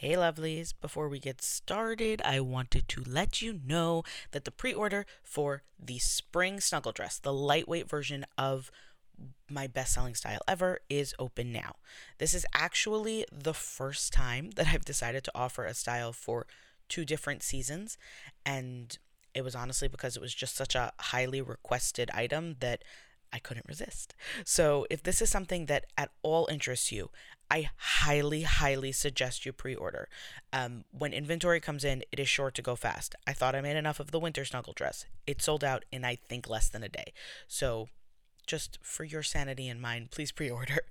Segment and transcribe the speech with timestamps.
[0.00, 0.74] Hey, lovelies.
[0.80, 5.62] Before we get started, I wanted to let you know that the pre order for
[5.76, 8.70] the spring snuggle dress, the lightweight version of
[9.50, 11.74] my best selling style ever, is open now.
[12.18, 16.46] This is actually the first time that I've decided to offer a style for
[16.88, 17.98] two different seasons.
[18.46, 18.96] And
[19.34, 22.84] it was honestly because it was just such a highly requested item that
[23.32, 24.14] I couldn't resist.
[24.44, 27.10] So, if this is something that at all interests you,
[27.50, 30.08] I highly, highly suggest you pre order.
[30.52, 33.14] Um, when inventory comes in, it is sure to go fast.
[33.26, 35.06] I thought I made enough of the winter snuggle dress.
[35.26, 37.12] It sold out in, I think, less than a day.
[37.46, 37.88] So,
[38.48, 40.78] just for your sanity in mind, please pre order.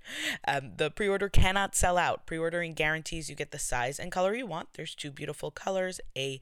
[0.48, 2.26] Um, the pre order cannot sell out.
[2.26, 4.70] Pre ordering guarantees you get the size and color you want.
[4.76, 6.40] There's two beautiful colors a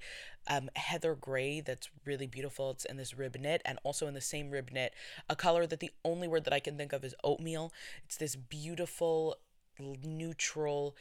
[0.48, 2.72] um, heather gray that's really beautiful.
[2.72, 4.94] It's in this rib knit, and also in the same rib knit,
[5.30, 7.74] a color that the only word that I can think of is oatmeal.
[8.06, 9.38] It's this beautiful,
[9.80, 10.96] neutral,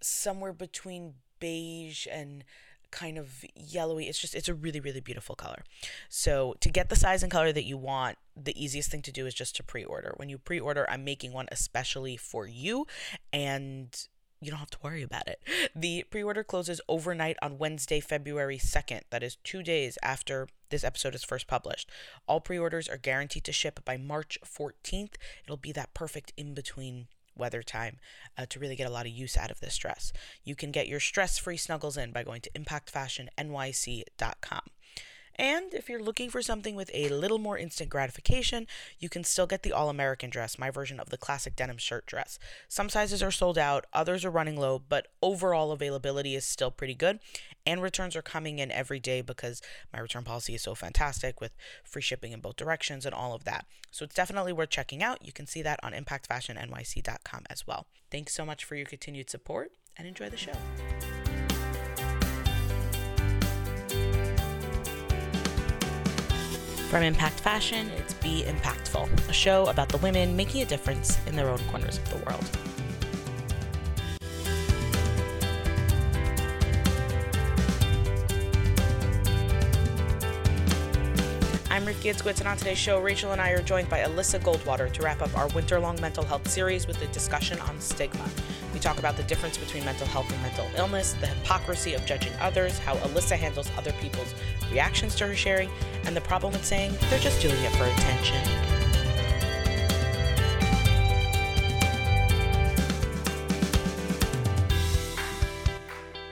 [0.00, 2.44] somewhere between beige and
[2.90, 4.08] kind of yellowy.
[4.08, 5.64] It's just, it's a really, really beautiful color.
[6.08, 9.26] So, to get the size and color that you want, the easiest thing to do
[9.26, 10.14] is just to pre order.
[10.16, 12.86] When you pre order, I'm making one especially for you,
[13.32, 13.88] and
[14.40, 15.42] you don't have to worry about it.
[15.74, 19.02] The pre order closes overnight on Wednesday, February 2nd.
[19.10, 21.90] That is two days after this episode is first published.
[22.26, 25.14] All pre orders are guaranteed to ship by March 14th.
[25.44, 27.98] It'll be that perfect in between weather time
[28.36, 30.12] uh, to really get a lot of use out of this dress.
[30.44, 34.60] You can get your stress free snuggles in by going to impactfashionnyc.com.
[35.40, 38.66] And if you're looking for something with a little more instant gratification,
[38.98, 42.04] you can still get the All American dress, my version of the classic denim shirt
[42.04, 42.38] dress.
[42.68, 46.94] Some sizes are sold out, others are running low, but overall availability is still pretty
[46.94, 47.20] good.
[47.64, 49.62] And returns are coming in every day because
[49.94, 51.52] my return policy is so fantastic with
[51.84, 53.64] free shipping in both directions and all of that.
[53.90, 55.24] So it's definitely worth checking out.
[55.24, 57.86] You can see that on impactfashionnyc.com as well.
[58.10, 60.52] Thanks so much for your continued support and enjoy the show.
[66.90, 71.36] From Impact Fashion, it's Be Impactful, a show about the women making a difference in
[71.36, 72.44] their own corners of the world.
[81.70, 84.92] I'm Rifki Itzkowitz, and on today's show, Rachel and I are joined by Alyssa Goldwater
[84.92, 88.28] to wrap up our winter long mental health series with a discussion on stigma.
[88.80, 92.32] We talk about the difference between mental health and mental illness, the hypocrisy of judging
[92.40, 94.34] others, how Alyssa handles other people's
[94.72, 95.68] reactions to her sharing,
[96.06, 98.38] and the problem with saying they're just doing it for attention.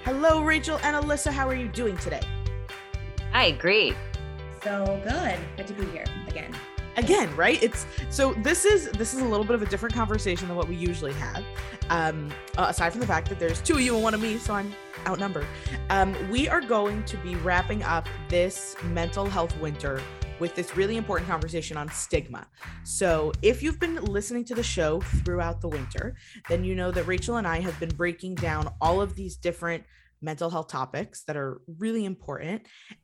[0.04, 1.30] Hello, Rachel and Alyssa.
[1.30, 2.22] How are you doing today?
[3.32, 3.94] Hi, great.
[4.64, 5.38] So good.
[5.58, 6.56] Good to be here again.
[6.98, 7.62] Again, right?
[7.62, 10.68] It's so this is this is a little bit of a different conversation than what
[10.68, 11.44] we usually have.
[11.90, 14.36] Um, uh, aside from the fact that there's two of you and one of me,
[14.36, 14.74] so I'm
[15.06, 15.46] outnumbered.
[15.90, 20.02] Um, we are going to be wrapping up this mental health winter
[20.40, 22.48] with this really important conversation on stigma.
[22.82, 26.16] So, if you've been listening to the show throughout the winter,
[26.48, 29.84] then you know that Rachel and I have been breaking down all of these different
[30.20, 32.62] mental health topics that are really important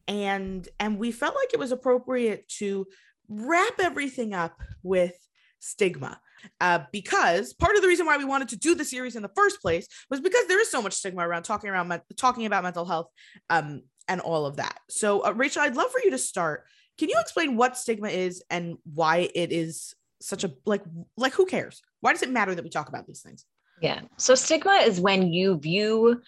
[0.08, 2.84] and and we felt like it was appropriate to
[3.28, 5.14] wrap everything up with
[5.58, 6.20] stigma
[6.60, 9.30] uh, because part of the reason why we wanted to do the series in the
[9.34, 12.84] first place was because there is so much stigma around talking around talking about mental
[12.84, 13.08] health
[13.50, 14.78] um, and all of that.
[14.90, 16.64] So, uh, Rachel, I'd love for you to start.
[16.98, 20.82] Can you explain what stigma is and why it is such a like
[21.16, 21.82] like who cares?
[22.00, 23.44] Why does it matter that we talk about these things?
[23.80, 24.02] Yeah.
[24.16, 26.20] So stigma is when you view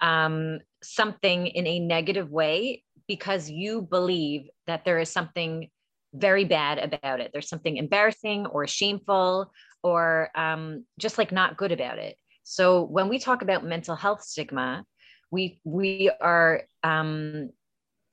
[0.00, 5.68] um, something in a negative way because you believe that there is something
[6.12, 7.30] very bad about it.
[7.32, 9.52] There's something embarrassing or shameful
[9.82, 12.16] or um, just like not good about it.
[12.44, 14.84] So when we talk about mental health stigma,
[15.30, 17.50] we we are um,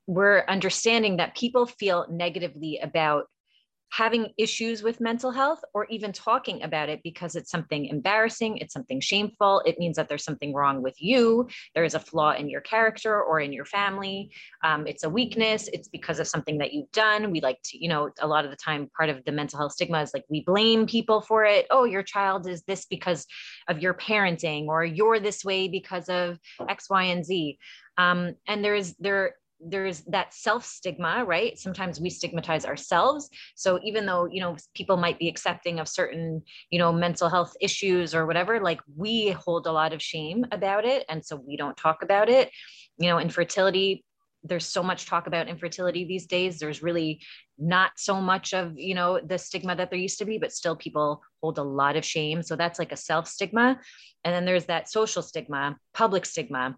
[0.07, 3.25] we're understanding that people feel negatively about
[3.91, 8.73] having issues with mental health or even talking about it because it's something embarrassing, it's
[8.73, 9.61] something shameful.
[9.65, 11.47] It means that there's something wrong with you.
[11.73, 14.31] There is a flaw in your character or in your family.
[14.63, 15.69] Um, it's a weakness.
[15.73, 17.31] It's because of something that you've done.
[17.31, 19.73] We like to, you know, a lot of the time, part of the mental health
[19.73, 21.65] stigma is like we blame people for it.
[21.71, 23.25] Oh, your child is this because
[23.67, 27.57] of your parenting, or you're this way because of X, Y, and Z.
[27.97, 31.57] Um, and there's there there's that self stigma right?
[31.57, 33.29] Sometimes we stigmatize ourselves.
[33.55, 37.55] So even though you know people might be accepting of certain you know mental health
[37.61, 41.57] issues or whatever like we hold a lot of shame about it and so we
[41.57, 42.51] don't talk about it.
[42.97, 44.03] You know infertility
[44.43, 46.59] there's so much talk about infertility these days.
[46.59, 47.21] There's really
[47.57, 50.75] not so much of you know the stigma that there used to be but still
[50.75, 52.41] people hold a lot of shame.
[52.43, 53.79] So that's like a self stigma.
[54.23, 56.77] And then there's that social stigma public stigma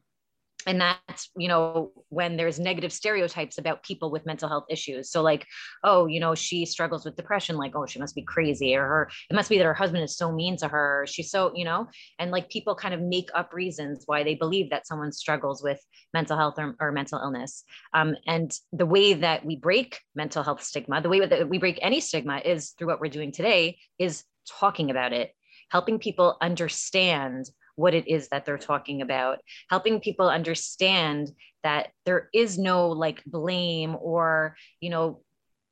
[0.68, 5.12] and that's you know when there's negative stereotypes about people with mental health issues.
[5.12, 5.46] So like
[5.84, 9.12] oh you know she struggles with depression like oh she must be crazy or her
[9.30, 11.88] it must be that her husband is so mean to her she's so you know
[12.20, 15.80] and like people kind of make up reasons why they believe that someone struggles with
[16.14, 17.64] mental health or, or mental illness.
[17.94, 21.80] Um, and the way that we break mental health stigma the way that we break
[21.82, 25.32] any stigma is through what we're doing today is talking about it
[25.70, 29.40] helping people understand what it is that they're talking about,
[29.70, 31.32] helping people understand
[31.64, 35.22] that there is no like blame or, you know,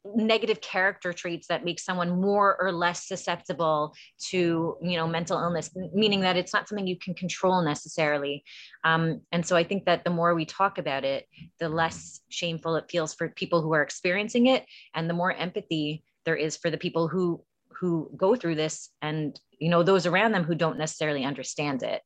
[0.05, 5.69] negative character traits that make someone more or less susceptible to you know mental illness
[5.93, 8.43] meaning that it's not something you can control necessarily.
[8.83, 11.27] Um, and so i think that the more we talk about it
[11.59, 14.65] the less shameful it feels for people who are experiencing it
[14.95, 17.43] and the more empathy there is for the people who
[17.79, 22.01] who go through this and you know those around them who don't necessarily understand it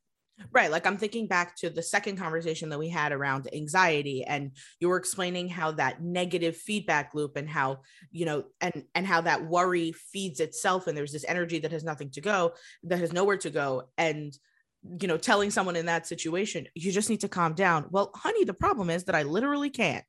[0.51, 0.71] Right.
[0.71, 4.89] Like I'm thinking back to the second conversation that we had around anxiety and you
[4.89, 9.45] were explaining how that negative feedback loop and how, you know, and and how that
[9.45, 12.53] worry feeds itself and there's this energy that has nothing to go,
[12.83, 14.35] that has nowhere to go and
[14.99, 17.85] you know telling someone in that situation you just need to calm down.
[17.89, 20.05] Well honey the problem is that i literally can't.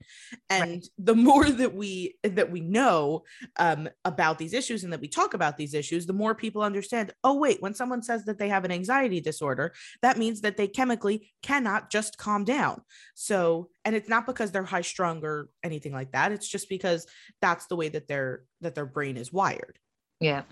[0.50, 0.88] And right.
[0.99, 3.25] the more that we that we know
[3.59, 7.12] um, about these issues and that we talk about these issues the more people understand
[7.23, 9.73] oh wait when someone says that they have an anxiety disorder
[10.03, 12.82] that means that they chemically cannot just calm down.
[13.15, 16.32] So and it's not because they're high strung or anything like that.
[16.32, 17.06] It's just because
[17.41, 19.79] that's the way that their that their brain is wired.
[20.20, 20.43] Yeah.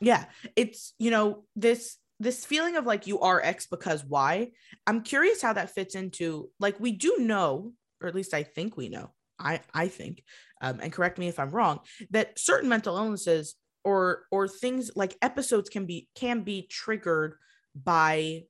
[0.00, 0.24] Yeah.
[0.56, 4.52] It's you know this this feeling of like you are X because why?
[4.86, 8.76] I'm curious how that fits into like we do know, or at least I think
[8.76, 9.10] we know.
[9.38, 10.22] I I think,
[10.60, 11.80] um, and correct me if I'm wrong,
[12.10, 17.34] that certain mental illnesses or or things like episodes can be can be triggered
[17.74, 18.44] by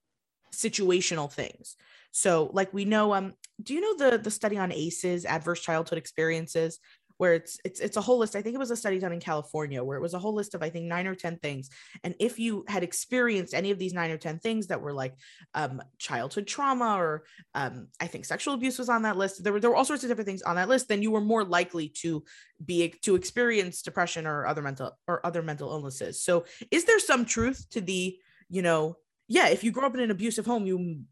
[0.54, 1.76] situational things.
[2.10, 3.32] So like we know, um,
[3.62, 6.78] do you know the the study on ACEs, adverse childhood experiences?
[7.17, 8.37] Where it's it's it's a whole list.
[8.37, 10.55] I think it was a study done in California where it was a whole list
[10.55, 11.70] of I think nine or ten things.
[12.05, 15.14] And if you had experienced any of these nine or ten things that were like
[15.55, 17.25] um, childhood trauma or
[17.55, 19.43] um, I think sexual abuse was on that list.
[19.43, 20.88] There were there were all sorts of different things on that list.
[20.88, 22.25] Then you were more likely to
[22.64, 26.23] be to experience depression or other mental or other mental illnesses.
[26.23, 28.19] So is there some truth to the
[28.49, 28.97] you know
[29.29, 31.05] yeah if you grow up in an abusive home you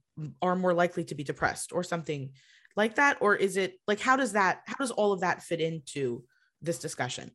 [0.42, 2.30] are more likely to be depressed or something
[2.76, 3.18] like that?
[3.20, 6.24] Or is it like how does that how does all of that fit into
[6.62, 7.30] this discussion?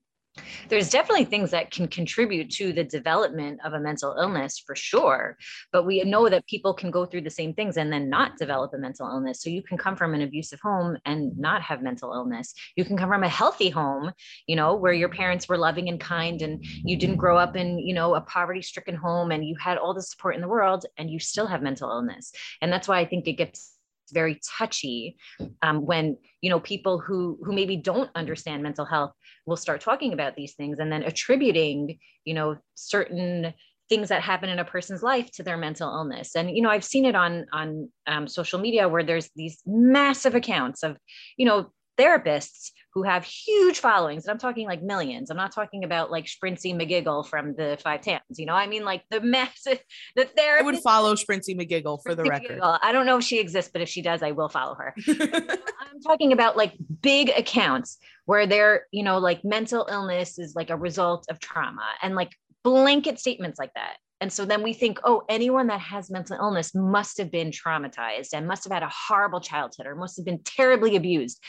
[0.70, 5.38] There's definitely things that can contribute to the development of a mental illness for sure
[5.72, 8.74] but we know that people can go through the same things and then not develop
[8.74, 9.42] a mental illness.
[9.42, 12.54] So you can come from an abusive home and not have mental illness.
[12.76, 14.12] You can come from a healthy home
[14.48, 17.80] you know where your parents were loving and kind and you didn't grow up in
[17.80, 20.86] you know a poverty stricken home and you had all the support in the world
[20.98, 22.32] and you still have mental illness.
[22.62, 23.75] And that's why i think it gets
[24.12, 25.18] very touchy
[25.62, 29.12] um, when you know people who who maybe don't understand mental health
[29.46, 33.54] will start talking about these things and then attributing you know certain
[33.88, 36.36] things that happen in a person's life to their mental illness.
[36.36, 40.36] And you know i've seen it on on um, social media where there's these massive
[40.36, 40.98] accounts of
[41.38, 44.26] you know therapists who have huge followings.
[44.26, 45.30] And I'm talking like millions.
[45.30, 48.22] I'm not talking about like Sprincy McGiggle from the Five Towns.
[48.38, 49.80] You know, I mean like the massive,
[50.16, 50.62] the therapist.
[50.62, 52.60] I would follow Sprincy McGiggle for the record.
[52.60, 52.80] McGiggle.
[52.82, 54.96] I don't know if she exists, but if she does, I will follow her.
[55.08, 60.70] I'm talking about like big accounts where they're, you know, like mental illness is like
[60.70, 62.32] a result of trauma and like
[62.64, 63.98] blanket statements like that.
[64.22, 68.30] And so then we think, oh, anyone that has mental illness must have been traumatized
[68.34, 71.44] and must have had a horrible childhood or must have been terribly abused.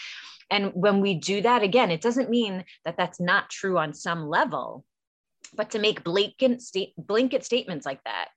[0.50, 4.28] And when we do that, again, it doesn't mean that that's not true on some
[4.28, 4.84] level,
[5.54, 6.62] but to make blanket,
[6.96, 8.28] blanket statements like that,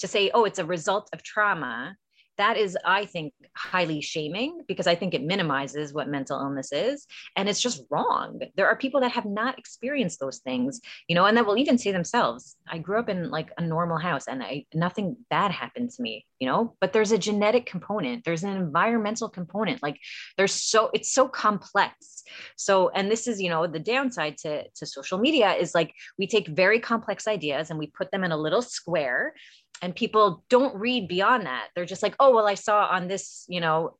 [0.00, 1.96] to say, oh, it's a result of trauma,
[2.38, 7.06] that is i think highly shaming because i think it minimizes what mental illness is.
[7.36, 8.40] And it's just wrong.
[8.56, 11.78] There are people that have not experienced those things you know and that will even
[11.78, 15.90] say themselves i grew up in like a normal house and i nothing bad happened
[15.90, 16.74] to me you know?
[16.80, 18.24] But there's a genetic component.
[18.24, 19.80] There's an environmental component.
[19.80, 20.00] Like
[20.36, 22.24] there's so it's so complex.
[22.56, 26.26] So and this is you know the downside to to social media is like we
[26.26, 29.34] take very complex ideas and we put them in a little square
[29.82, 31.68] and people don't read beyond that.
[31.74, 33.96] They're just like oh well i saw on this you know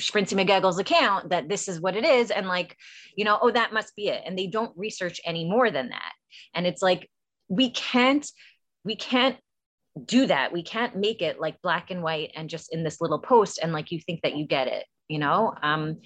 [0.00, 2.76] sprincy mcgeggle's account that this is what it is and like
[3.14, 6.12] you know oh that must be it and they don't research any more than that.
[6.54, 7.08] And it's like
[7.48, 8.28] we can't
[8.84, 9.36] we can't
[10.04, 10.52] do that.
[10.52, 13.72] We can't make it like black and white and just in this little post and
[13.72, 15.54] like you think that you get it you know?
[15.62, 15.98] Um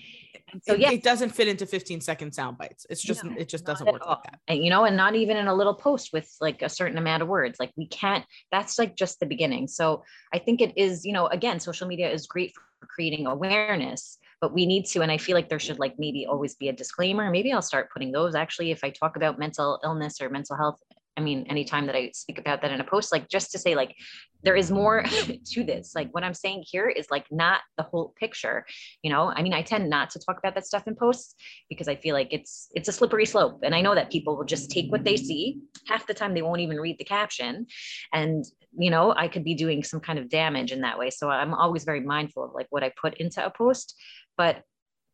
[0.62, 0.90] so yeah.
[0.90, 2.86] it doesn't fit into 15 second sound bites.
[2.90, 4.14] It's just No, it just doesn't work all.
[4.14, 4.38] like that.
[4.48, 7.22] And you know and not even in a little post with like a certain amount
[7.22, 7.58] of words.
[7.58, 9.66] Like we can't that's like just the beginning.
[9.68, 14.18] So i think it is you know again social media is great for creating awareness
[14.40, 16.72] but we need to and i feel like there should like maybe always be a
[16.72, 17.30] disclaimer.
[17.30, 18.34] Maybe i'll start putting those.
[18.34, 20.80] Actually if i talk about mental illness or mental health
[21.16, 23.74] I mean, anytime that I speak about that in a post, like just to say,
[23.74, 23.94] like,
[24.42, 25.04] there is more
[25.52, 25.94] to this.
[25.94, 28.64] Like, what I'm saying here is like not the whole picture.
[29.02, 31.34] You know, I mean, I tend not to talk about that stuff in posts
[31.68, 34.44] because I feel like it's it's a slippery slope, and I know that people will
[34.44, 35.60] just take what they see.
[35.86, 37.66] Half the time, they won't even read the caption,
[38.12, 38.44] and
[38.78, 41.10] you know, I could be doing some kind of damage in that way.
[41.10, 43.94] So I'm always very mindful of like what I put into a post.
[44.36, 44.62] But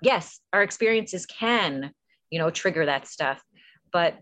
[0.00, 1.90] yes, our experiences can,
[2.30, 3.42] you know, trigger that stuff,
[3.92, 4.18] but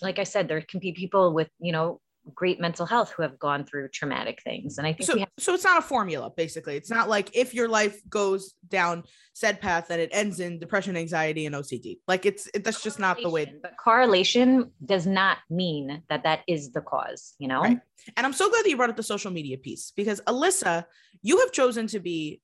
[0.00, 2.00] like I said, there can be people with, you know,
[2.32, 4.78] great mental health who have gone through traumatic things.
[4.78, 7.52] And I think so have so it's not a formula basically it's not like if
[7.52, 12.24] your life goes down said path then it ends in depression anxiety and ocd like
[12.24, 16.40] it's it, that's just not the way correlation, But correlation does not mean that that
[16.48, 17.60] is the cause, you know?
[17.60, 17.80] Right.
[18.16, 20.84] and i'm so glad that you brought up the social media piece because alyssa
[21.22, 22.40] you have chosen to be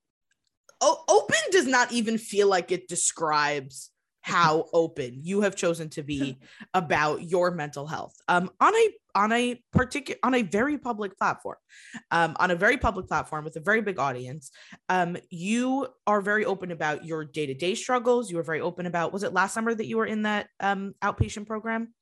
[0.82, 3.90] open does not even feel like it describes
[4.22, 6.38] how open you have chosen to be
[6.74, 11.56] about your mental health um on a on a particular on a very public platform
[12.10, 14.50] um on a very public platform with a very big audience
[14.88, 19.22] um you are very open about your day-to-day struggles you were very open about was
[19.22, 21.92] it last summer that you were in that um outpatient program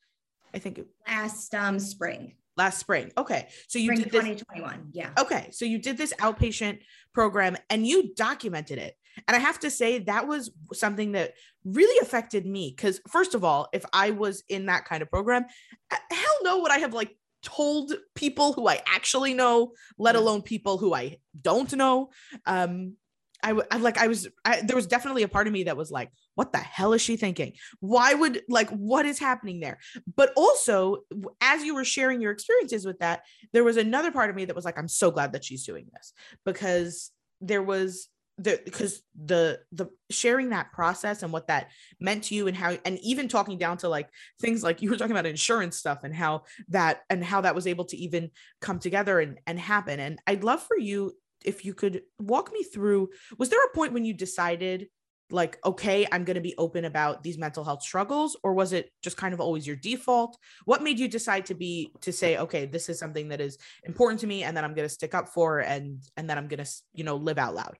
[0.54, 4.90] i think it, Last um spring, last spring okay so you spring did this 2021.
[4.92, 5.10] Yeah.
[5.18, 6.80] Okay, so you did this outpatient
[7.12, 8.94] program and you documented it.
[9.26, 11.34] And I have to say that was something that
[11.64, 15.46] really affected me cuz first of all, if I was in that kind of program,
[15.90, 20.42] uh, hell no would I have like told people who I actually know, let alone
[20.42, 22.10] people who I don't know.
[22.46, 22.96] Um
[23.40, 25.92] I, I like I was I, there was definitely a part of me that was
[25.92, 27.52] like what the hell is she thinking?
[27.80, 29.78] Why would like what is happening there?
[30.16, 31.04] But also
[31.40, 33.22] as you were sharing your experiences with that
[33.52, 35.86] there was another part of me that was like i'm so glad that she's doing
[35.92, 36.12] this
[36.44, 37.10] because
[37.40, 42.46] there was the because the the sharing that process and what that meant to you
[42.46, 44.08] and how and even talking down to like
[44.40, 47.66] things like you were talking about insurance stuff and how that and how that was
[47.66, 48.30] able to even
[48.60, 49.98] come together and and happen.
[49.98, 51.12] And i'd love for you
[51.44, 54.88] if you could walk me through was there a point when you decided
[55.30, 58.36] like okay i'm going to be open about these mental health struggles?
[58.44, 60.38] Or was it just kind of always your default?
[60.64, 64.20] What made you decide to be to say okay this is something that is important
[64.20, 66.64] to me and that i'm going to stick up for and and that i'm going
[66.64, 67.76] to you know live out loud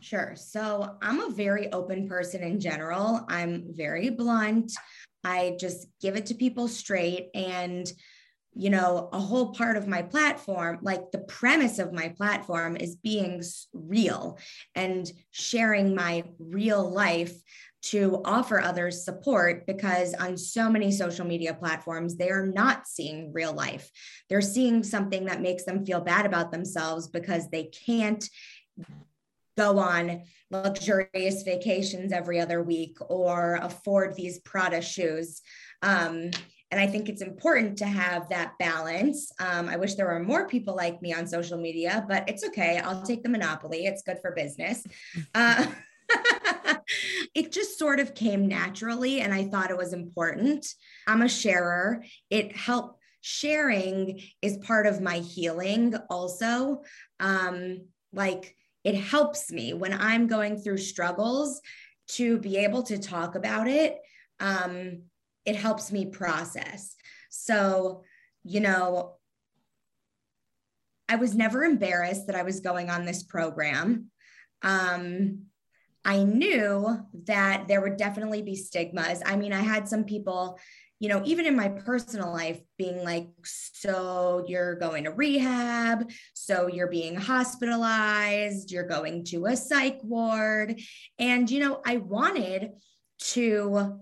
[0.00, 0.34] Sure.
[0.34, 3.24] So I'm a very open person in general.
[3.28, 4.72] I'm very blunt.
[5.24, 7.28] I just give it to people straight.
[7.34, 7.90] And,
[8.54, 12.96] you know, a whole part of my platform, like the premise of my platform is
[12.96, 13.42] being
[13.74, 14.38] real
[14.74, 17.34] and sharing my real life
[17.82, 23.32] to offer others support because on so many social media platforms, they are not seeing
[23.32, 23.90] real life.
[24.28, 28.28] They're seeing something that makes them feel bad about themselves because they can't
[29.56, 35.40] go on luxurious vacations every other week or afford these Prada shoes.
[35.82, 36.30] Um,
[36.72, 39.32] and I think it's important to have that balance.
[39.40, 42.78] Um, I wish there were more people like me on social media, but it's okay.
[42.78, 43.86] I'll take the monopoly.
[43.86, 44.84] It's good for business.
[45.34, 45.66] Uh,
[47.34, 50.66] it just sort of came naturally, and I thought it was important.
[51.06, 52.04] I'm a sharer.
[52.30, 52.98] It helped.
[53.22, 56.82] Sharing is part of my healing, also.
[57.20, 61.60] Um, like, it helps me when I'm going through struggles
[62.08, 63.98] to be able to talk about it.
[64.40, 65.02] Um,
[65.44, 66.96] it helps me process.
[67.30, 68.02] So,
[68.42, 69.16] you know,
[71.08, 74.10] I was never embarrassed that I was going on this program.
[74.62, 75.46] Um,
[76.04, 79.22] I knew that there would definitely be stigmas.
[79.24, 80.58] I mean, I had some people,
[81.00, 86.66] you know, even in my personal life, being like, so you're going to rehab, so
[86.68, 90.78] you're being hospitalized, you're going to a psych ward.
[91.18, 92.72] And, you know, I wanted
[93.32, 94.00] to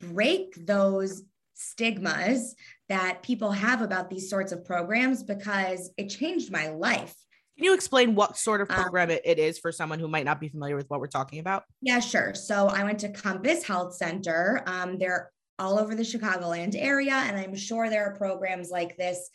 [0.00, 1.22] break those
[1.54, 2.56] stigmas
[2.88, 7.14] that people have about these sorts of programs because it changed my life.
[7.56, 10.24] can you explain what sort of Um, program it, it is for someone who might
[10.24, 12.34] not be familiar with what we're talking about Yeah, sure.
[12.34, 14.62] So I went to Compass Health Center.
[14.66, 19.30] Um, they're all over the Chicagoland area, and I'm sure there are programs like this.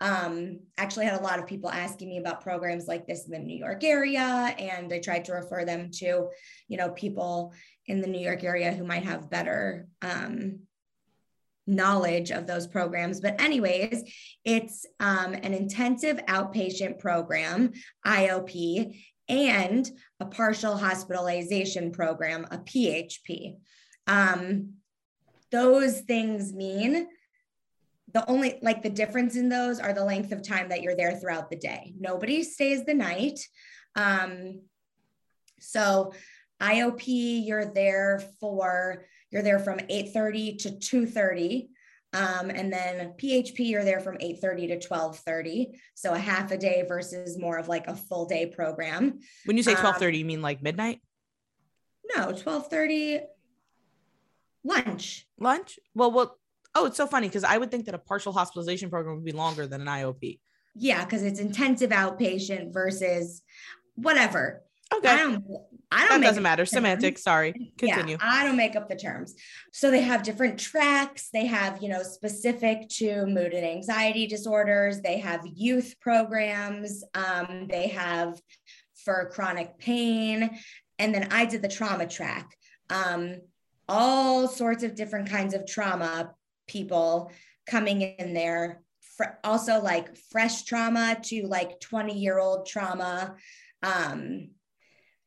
[0.00, 3.38] Um, actually, had a lot of people asking me about programs like this in the
[3.38, 6.28] New York area, and I tried to refer them to,
[6.68, 7.52] you know, people
[7.86, 10.60] in the New York area who might have better um,
[11.66, 13.20] knowledge of those programs.
[13.20, 14.02] But, anyways,
[14.44, 17.72] it's um, an intensive outpatient program,
[18.06, 18.96] IOP,
[19.28, 23.56] and a partial hospitalization program, a PHP.
[24.06, 24.74] Um,
[25.52, 27.06] those things mean
[28.12, 31.16] the only like the difference in those are the length of time that you're there
[31.16, 31.94] throughout the day.
[31.98, 33.40] Nobody stays the night.
[33.94, 34.62] Um,
[35.60, 36.12] so
[36.60, 41.68] IOP, you're there for you're there from 8:30 to 2:30.
[42.14, 45.78] Um, and then PHP, you're there from 8:30 to 12:30.
[45.94, 49.20] So a half a day versus more of like a full day program.
[49.46, 51.00] When you say Um, 12:30, you mean like midnight?
[52.14, 53.22] No, 12:30
[54.64, 55.26] lunch.
[55.38, 55.78] Lunch?
[55.94, 56.38] Well, well,
[56.74, 59.32] oh, it's so funny because I would think that a partial hospitalization program would be
[59.32, 60.38] longer than an IOP.
[60.74, 63.42] Yeah, because it's intensive outpatient versus
[63.94, 64.62] whatever.
[64.94, 65.08] Okay.
[65.08, 65.44] I don't
[65.90, 66.64] I don't that doesn't matter.
[66.64, 67.22] Semantics.
[67.22, 67.72] Sorry.
[67.78, 68.16] Continue.
[68.20, 69.34] Yeah, I don't make up the terms.
[69.72, 71.28] So they have different tracks.
[71.32, 75.00] They have, you know, specific to mood and anxiety disorders.
[75.00, 77.04] They have youth programs.
[77.14, 78.40] Um, they have
[79.04, 80.58] for chronic pain.
[80.98, 82.54] And then I did the trauma track.
[82.90, 83.40] Um,
[83.88, 86.34] all sorts of different kinds of trauma
[86.66, 87.30] people
[87.66, 88.82] coming in there.
[89.44, 93.36] Also like fresh trauma to like 20 year old trauma.
[93.82, 94.50] Um,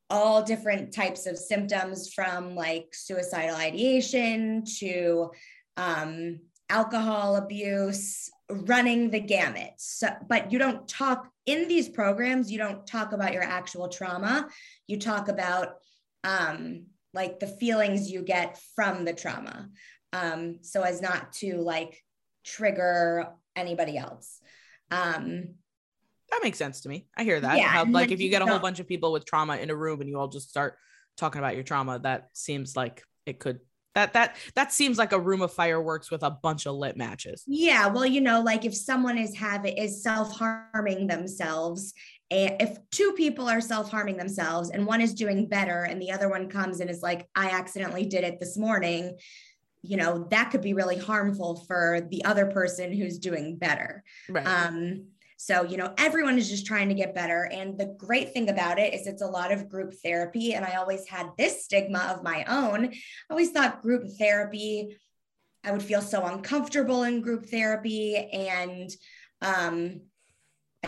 [0.09, 5.31] all different types of symptoms from like suicidal ideation to
[5.77, 9.71] um, alcohol abuse, running the gamut.
[9.77, 14.47] So, but you don't talk in these programs, you don't talk about your actual trauma.
[14.87, 15.75] You talk about
[16.23, 19.69] um, like the feelings you get from the trauma
[20.13, 22.01] um, so as not to like
[22.43, 24.39] trigger anybody else.
[24.91, 25.55] Um,
[26.31, 27.07] that makes sense to me.
[27.15, 27.57] I hear that.
[27.57, 29.75] Yeah, How, like if you get a whole bunch of people with trauma in a
[29.75, 30.75] room and you all just start
[31.17, 33.59] talking about your trauma, that seems like it could
[33.93, 37.43] that that that seems like a room of fireworks with a bunch of lit matches.
[37.47, 41.93] Yeah, well, you know, like if someone is having is self-harming themselves,
[42.31, 46.29] and if two people are self-harming themselves and one is doing better and the other
[46.29, 49.17] one comes and is like, I accidentally did it this morning,
[49.83, 54.03] you know, that could be really harmful for the other person who's doing better.
[54.27, 54.45] Right.
[54.45, 57.47] Um, so, you know, everyone is just trying to get better.
[57.51, 60.53] And the great thing about it is it's a lot of group therapy.
[60.53, 62.85] And I always had this stigma of my own.
[62.85, 62.93] I
[63.29, 64.97] always thought group therapy,
[65.63, 68.15] I would feel so uncomfortable in group therapy.
[68.15, 68.89] And
[69.41, 70.01] um,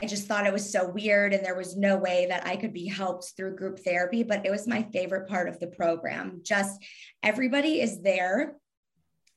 [0.02, 1.34] I just thought it was so weird.
[1.34, 4.24] And there was no way that I could be helped through group therapy.
[4.24, 6.42] But it was my favorite part of the program.
[6.44, 6.84] Just
[7.24, 8.56] everybody is there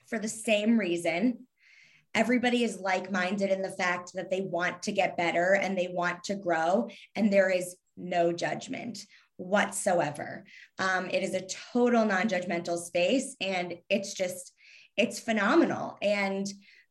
[0.09, 1.47] for the same reason
[2.15, 5.89] everybody is like minded in the fact that they want to get better and they
[5.93, 8.99] want to grow, and there is no judgment
[9.37, 10.45] whatsoever.
[10.79, 14.53] Um, it is a total non judgmental space, and it's just,
[14.97, 15.97] it's phenomenal.
[16.03, 16.47] And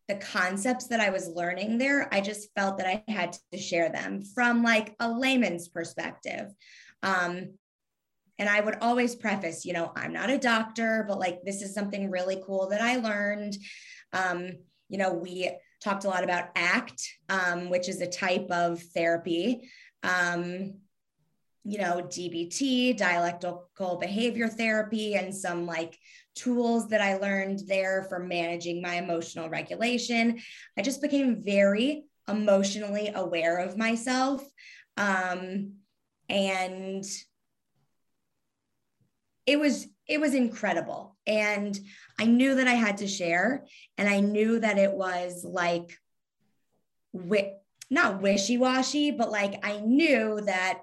[0.09, 3.89] the concepts that I was learning there, I just felt that I had to share
[3.89, 6.51] them from like a layman's perspective.
[7.03, 7.53] Um,
[8.39, 11.75] and I would always preface, you know, I'm not a doctor, but like this is
[11.75, 13.55] something really cool that I learned.
[14.11, 14.53] Um,
[14.89, 15.51] you know, we
[15.83, 19.69] talked a lot about ACT, um, which is a type of therapy.
[20.01, 20.73] Um,
[21.63, 25.99] you know, DBT, dialectical behavior therapy, and some like
[26.39, 30.39] tools that I learned there for managing my emotional regulation.
[30.77, 34.43] I just became very emotionally aware of myself.
[34.97, 35.73] Um,
[36.29, 37.03] and
[39.45, 41.79] it was it was incredible and
[42.19, 43.65] i knew that i had to share
[43.97, 45.97] and i knew that it was like
[47.13, 47.53] wi-
[47.89, 50.81] not wishy-washy but like i knew that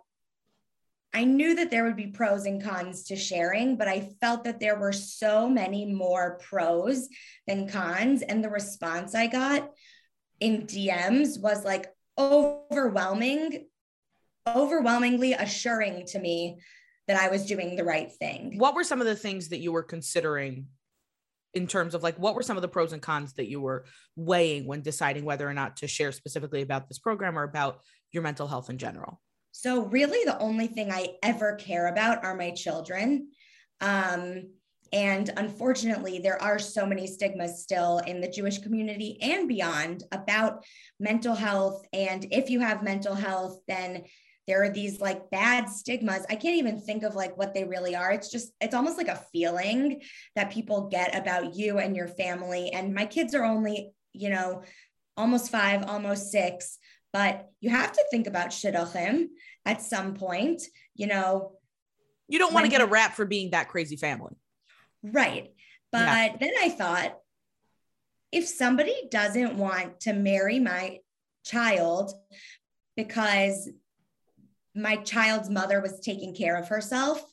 [1.14, 4.61] i knew that there would be pros and cons to sharing but i felt that
[4.61, 7.09] there were so many more pros
[7.47, 9.71] than cons and the response i got
[10.40, 11.87] in dms was like
[12.19, 13.66] overwhelming
[14.47, 16.59] overwhelmingly assuring to me
[17.09, 18.59] that I was doing the right thing.
[18.59, 20.66] What were some of the things that you were considering
[21.55, 23.87] in terms of like what were some of the pros and cons that you were
[24.14, 27.81] weighing when deciding whether or not to share specifically about this program or about
[28.12, 29.21] your mental health in general?
[29.59, 33.31] So, really, the only thing I ever care about are my children.
[33.81, 34.51] Um,
[34.92, 40.62] and unfortunately, there are so many stigmas still in the Jewish community and beyond about
[41.01, 41.87] mental health.
[41.95, 44.05] And if you have mental health, then
[44.47, 46.27] there are these like bad stigmas.
[46.29, 48.12] I can't even think of like what they really are.
[48.12, 50.03] It's just, it's almost like a feeling
[50.35, 52.73] that people get about you and your family.
[52.75, 54.64] And my kids are only, you know,
[55.16, 56.79] almost five, almost six,
[57.12, 59.29] but you have to think about shidduchim
[59.64, 60.62] at some point,
[60.95, 61.53] you know.
[62.29, 64.35] You don't want to get a rap for being that crazy family.
[65.03, 65.53] Right.
[65.92, 66.37] But Yeah.
[66.38, 67.19] then I thought,
[68.33, 70.99] if somebody doesn't want to marry my
[71.45, 72.12] child
[72.97, 73.71] because
[74.75, 77.25] my child's mother was taking care of herself,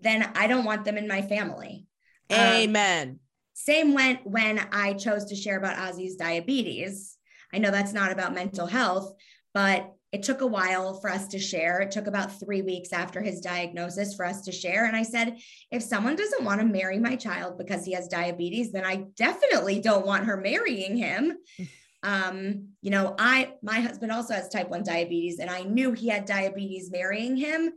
[0.00, 1.86] then I don't want them in my family.
[2.30, 3.08] Um, Amen.
[3.08, 3.20] Um,
[3.52, 7.13] same when when I chose to share about Ozzy's diabetes.
[7.54, 9.14] I know that's not about mental health,
[9.52, 11.80] but it took a while for us to share.
[11.80, 14.86] It took about three weeks after his diagnosis for us to share.
[14.86, 15.38] And I said,
[15.70, 19.80] if someone doesn't want to marry my child because he has diabetes, then I definitely
[19.80, 21.36] don't want her marrying him.
[22.04, 26.08] Um, you know, I my husband also has type 1 diabetes, and I knew he
[26.08, 27.72] had diabetes marrying him.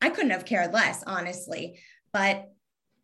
[0.00, 1.78] I couldn't have cared less, honestly.
[2.10, 2.50] But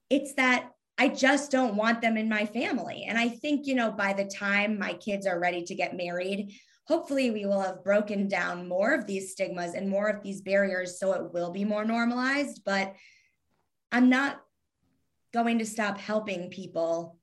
[0.09, 3.05] it's that I just don't want them in my family.
[3.09, 6.55] And I think, you know, by the time my kids are ready to get married,
[6.87, 10.99] hopefully we will have broken down more of these stigmas and more of these barriers
[10.99, 12.63] so it will be more normalized.
[12.65, 12.95] But
[13.93, 14.41] I'm not
[15.35, 17.19] going to stop helping people.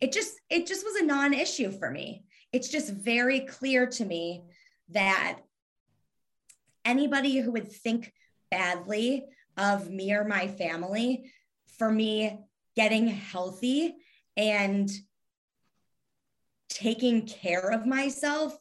[0.00, 2.24] It just, it just was a non-issue for me.
[2.52, 4.42] It's just very clear to me
[4.90, 5.38] that
[6.84, 8.12] anybody who would think
[8.50, 9.24] badly
[9.56, 11.32] of me or my family
[11.78, 12.38] for me
[12.76, 13.94] getting healthy
[14.36, 14.90] and
[16.68, 18.56] taking care of myself,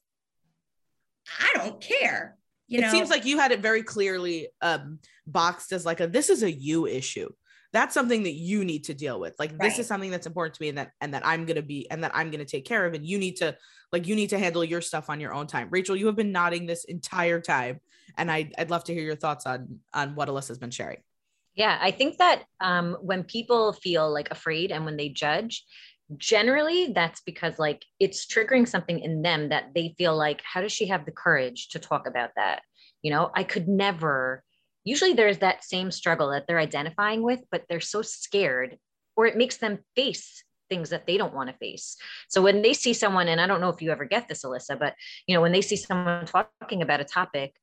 [1.40, 2.38] I don't care.
[2.68, 6.30] You it seems like you had it very clearly um, boxed as like a this
[6.30, 7.30] is a you issue.
[7.74, 9.36] That's something that you need to deal with.
[9.38, 11.90] Like this is something that's important to me and that and that I'm gonna be
[11.92, 12.94] and that I'm gonna take care of.
[12.94, 13.56] And you need to
[13.92, 15.68] like you need to handle your stuff on your own time.
[15.70, 17.82] Rachel, you have been nodding this entire time.
[18.18, 21.00] And I, I'd love to hear your thoughts on on what Alyssa's been sharing.
[21.56, 25.66] Yeah, I think that um, when people feel like afraid and when they judge,
[26.18, 30.72] generally that's because like it's triggering something in them that they feel like, how does
[30.72, 32.62] she have the courage to talk about that?
[33.02, 34.44] You know, I could never.
[34.84, 38.78] Usually there's that same struggle that they're identifying with, but they're so scared,
[39.16, 41.96] or it makes them face things that they don't want to face.
[42.28, 44.78] So when they see someone, and I don't know if you ever get this, Alyssa,
[44.78, 44.94] but
[45.28, 47.56] you know, when they see someone talking about a topic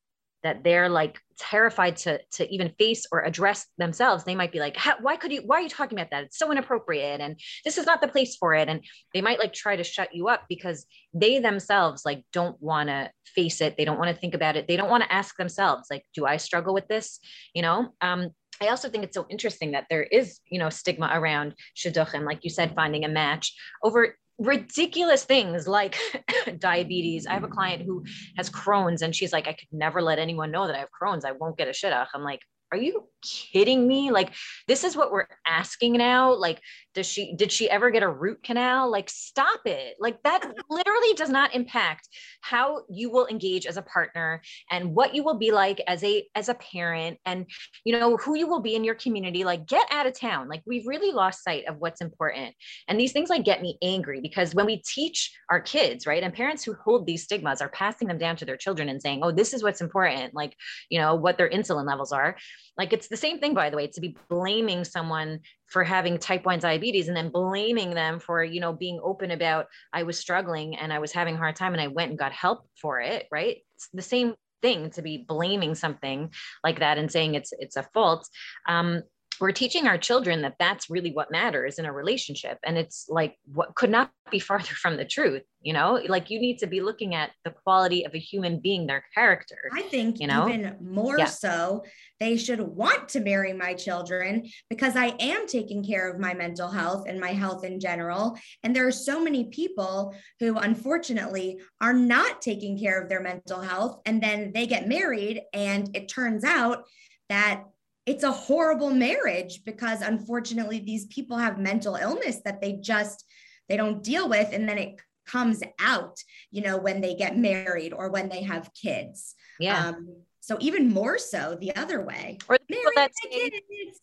[0.42, 4.24] that they're like terrified to to even face or address themselves.
[4.24, 6.24] They might be like why could you why are you talking about that?
[6.24, 8.68] It's so inappropriate and this is not the place for it.
[8.68, 12.88] And they might like try to shut you up because they themselves like don't want
[12.88, 13.76] to face it.
[13.76, 14.68] They don't want to think about it.
[14.68, 17.18] They don't want to ask themselves like do i struggle with this?
[17.54, 17.88] You know?
[18.00, 22.24] Um I also think it's so interesting that there is, you know, stigma around shidduchim,
[22.24, 23.52] like you said, finding a match
[23.82, 25.96] over ridiculous things like
[26.58, 27.26] diabetes.
[27.26, 27.54] I have a mm-hmm.
[27.54, 28.04] client who
[28.36, 31.24] has Crohn's and she's like, I could never let anyone know that I have Crohn's.
[31.24, 32.08] I won't get a shidduch.
[32.14, 32.40] I'm like,
[32.72, 34.10] are you kidding me?
[34.10, 34.32] Like,
[34.66, 36.34] this is what we're asking now.
[36.34, 36.60] Like,
[36.94, 38.90] does she, did she ever get a root canal?
[38.90, 39.96] Like, stop it.
[40.00, 42.08] Like, that literally does not impact
[42.40, 46.24] how you will engage as a partner and what you will be like as a,
[46.34, 47.46] as a parent and,
[47.84, 49.44] you know, who you will be in your community.
[49.44, 50.48] Like, get out of town.
[50.48, 52.54] Like, we've really lost sight of what's important.
[52.88, 56.32] And these things like get me angry because when we teach our kids, right, and
[56.32, 59.30] parents who hold these stigmas are passing them down to their children and saying, oh,
[59.30, 60.56] this is what's important, like,
[60.88, 62.36] you know, what their insulin levels are
[62.76, 66.44] like it's the same thing, by the way, to be blaming someone for having type
[66.44, 70.76] 1 diabetes and then blaming them for, you know, being open about I was struggling
[70.76, 73.26] and I was having a hard time and I went and got help for it,
[73.30, 73.58] right?
[73.76, 76.30] It's the same thing to be blaming something
[76.64, 78.26] like that and saying it's it's a fault.
[78.68, 79.02] Um,
[79.40, 83.36] we're teaching our children that that's really what matters in a relationship and it's like
[83.52, 86.80] what could not be farther from the truth you know like you need to be
[86.80, 90.76] looking at the quality of a human being their character i think you know even
[90.80, 91.24] more yeah.
[91.24, 91.82] so
[92.20, 96.68] they should want to marry my children because i am taking care of my mental
[96.68, 101.94] health and my health in general and there are so many people who unfortunately are
[101.94, 106.44] not taking care of their mental health and then they get married and it turns
[106.44, 106.84] out
[107.28, 107.64] that
[108.06, 113.24] it's a horrible marriage because unfortunately these people have mental illness that they just
[113.68, 114.52] they don't deal with.
[114.52, 116.18] And then it comes out
[116.50, 119.34] you know when they get married or when they have kids.
[119.60, 119.88] Yeah.
[119.88, 122.38] Um, so even more so the other way.
[122.48, 123.50] Or the people that say,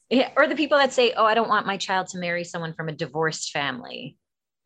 [0.10, 2.74] yeah, or the people that say oh i don't want my child to marry someone
[2.74, 4.18] from a divorced family.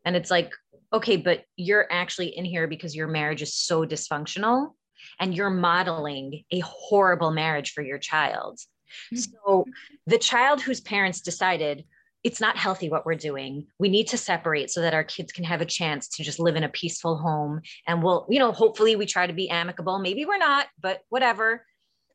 [0.04, 0.52] And it's like
[0.92, 4.74] okay but you're actually in here because your marriage is so dysfunctional
[5.18, 8.60] and you're modeling a horrible marriage for your child.
[9.12, 9.16] Mm-hmm.
[9.16, 9.64] So
[10.06, 11.84] the child whose parents decided
[12.24, 13.66] it's not healthy what we're doing.
[13.78, 16.56] We need to separate so that our kids can have a chance to just live
[16.56, 17.60] in a peaceful home.
[17.86, 19.98] And we'll, you know, hopefully we try to be amicable.
[19.98, 21.66] Maybe we're not, but whatever.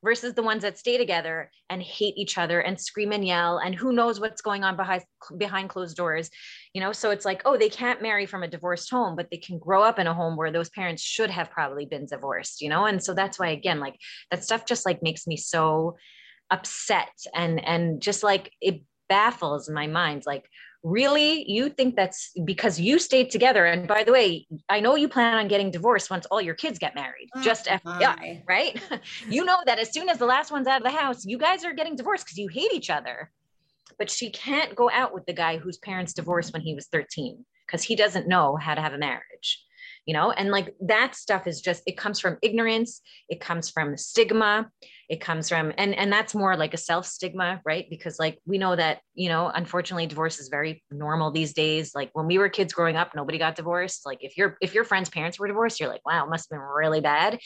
[0.01, 3.75] Versus the ones that stay together and hate each other and scream and yell and
[3.75, 5.03] who knows what's going on behind
[5.35, 6.29] behind closed doors,
[6.73, 6.93] you know.
[6.93, 9.83] So it's like, oh, they can't marry from a divorced home, but they can grow
[9.83, 12.85] up in a home where those parents should have probably been divorced, you know.
[12.85, 13.97] And so that's why, again, like
[14.31, 15.97] that stuff just like makes me so
[16.51, 20.45] upset and and just like it baffles my mind like
[20.81, 21.43] really?
[21.51, 25.33] You think that's because you stayed together and by the way i know you plan
[25.33, 28.81] on getting divorced once all your kids get married Oh, just FYI, right?
[29.29, 31.65] You know that as soon as the last one's out of the house you guys
[31.65, 33.31] are getting divorced because you hate each other.
[33.97, 37.45] But she can't go out with the guy whose parents divorced when he was 13
[37.67, 39.61] because he doesn't know how to have a marriage
[40.09, 40.31] you know?
[40.31, 44.67] And like that stuff is just it comes from ignorance it comes from stigma
[45.07, 47.85] it comes from and and that's more like a self stigma right?
[47.91, 51.91] Because like we know that you know unfortunately divorce is very normal these days.
[51.93, 54.03] Like when we were kids growing up nobody got divorced.
[54.03, 56.57] Like if your if your friend's parents were divorced you're like wow it must have
[56.57, 57.37] been really bad.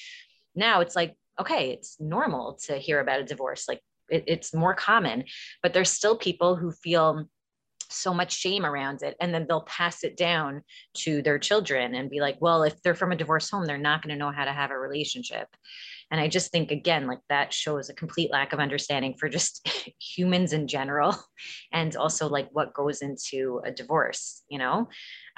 [0.55, 3.65] Now it's like okay it's normal to hear about a divorce.
[3.67, 5.25] Like it, it's more common
[5.61, 7.25] but there's still people who feel
[7.89, 9.15] so much shame around it.
[9.19, 10.63] And then they'll pass it down
[10.95, 14.01] to their children and be like well if they're from a divorce home they're not
[14.01, 15.47] going to know how to have a relationship.
[16.11, 19.67] And i just think again like that shows a complete lack of understanding for just
[19.99, 21.15] humans in general
[21.71, 24.87] and also like what goes into a divorce you know?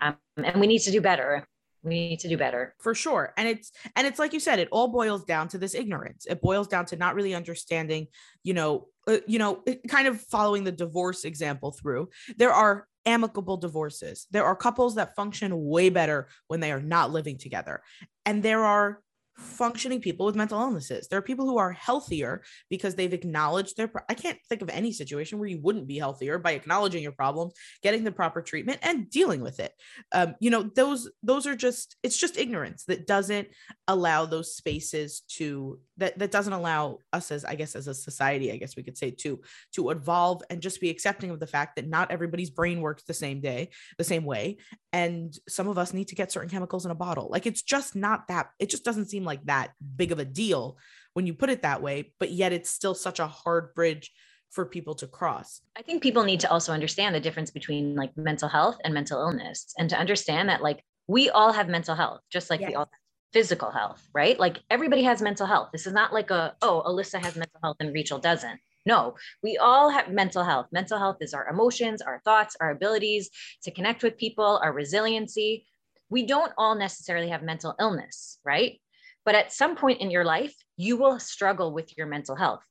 [0.02, 1.48] Um, and we need to do better.
[1.84, 2.76] We need to do better.
[2.80, 3.34] For sure.
[3.38, 6.26] And it's and it's like you said it all boils down to this ignorance.
[6.28, 8.08] It boils down to not really understanding
[8.44, 13.58] you know uh, you know kind of following the divorce example through there are amicable
[13.58, 14.28] divorces.
[14.32, 17.82] There are couples that function way better when they are not living together.
[18.26, 19.02] And there are
[19.38, 21.08] functioning people with mental illnesses.
[21.08, 23.88] There are people who are healthier because they've acknowledged their.
[23.88, 27.12] Pro- I can't think of any situation where you wouldn't be healthier by acknowledging your
[27.12, 29.74] problems, getting the proper treatment, and dealing with it.
[30.12, 33.48] Um, you know, those those are just it's just ignorance that doesn't
[33.88, 38.52] allow those spaces to that that doesn't allow us as I guess as a society,
[38.52, 39.42] I guess we could say to
[39.74, 43.14] to evolve and just be accepting of the fact that not everybody's brain works the
[43.14, 44.58] same day, the same way,
[44.96, 47.28] and some of us need to get certain chemicals in a bottle.
[47.30, 48.52] Like it's just not that.
[48.60, 50.78] It just doesn't seem like that big of a deal
[51.16, 54.14] when you put it that way, but yet it's still such a hard bridge
[54.52, 55.60] for people to cross.
[55.78, 59.20] I think people need to also understand the difference between like mental health and mental
[59.20, 62.70] illness and to understand that like we all have mental health, just like Yes.
[62.70, 63.00] we all have
[63.34, 64.40] physical health, right?
[64.40, 65.72] Like everybody has mental health.
[65.74, 68.62] This is not like a, oh, Alyssa has mental health and Rachel doesn't.
[68.86, 70.68] No, we all have mental health.
[70.72, 73.30] Mental health is our emotions, our thoughts, our abilities
[73.64, 75.66] to connect with people, our resiliency.
[76.10, 78.80] We don't all necessarily have mental illness, right?
[79.26, 82.64] But at some point in your life, you will struggle with your mental health.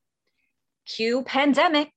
[0.86, 1.90] Cue pandemic,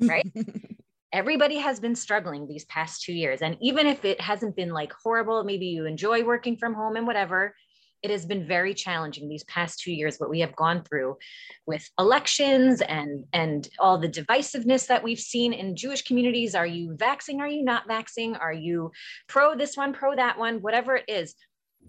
[0.00, 0.26] Right?
[1.12, 3.40] everybody has been struggling these past two years.
[3.42, 7.06] And even if it hasn't been like horrible, maybe you enjoy working from home and
[7.06, 7.54] whatever,
[8.02, 11.16] it has been very challenging these past two years, what we have gone through
[11.66, 16.54] with elections and, and all the divisiveness that we've seen in Jewish communities.
[16.54, 17.40] Are you vaxing?
[17.40, 18.38] Are you not vaxing?
[18.40, 18.92] Are you
[19.28, 21.34] pro this one, pro that one, whatever it is?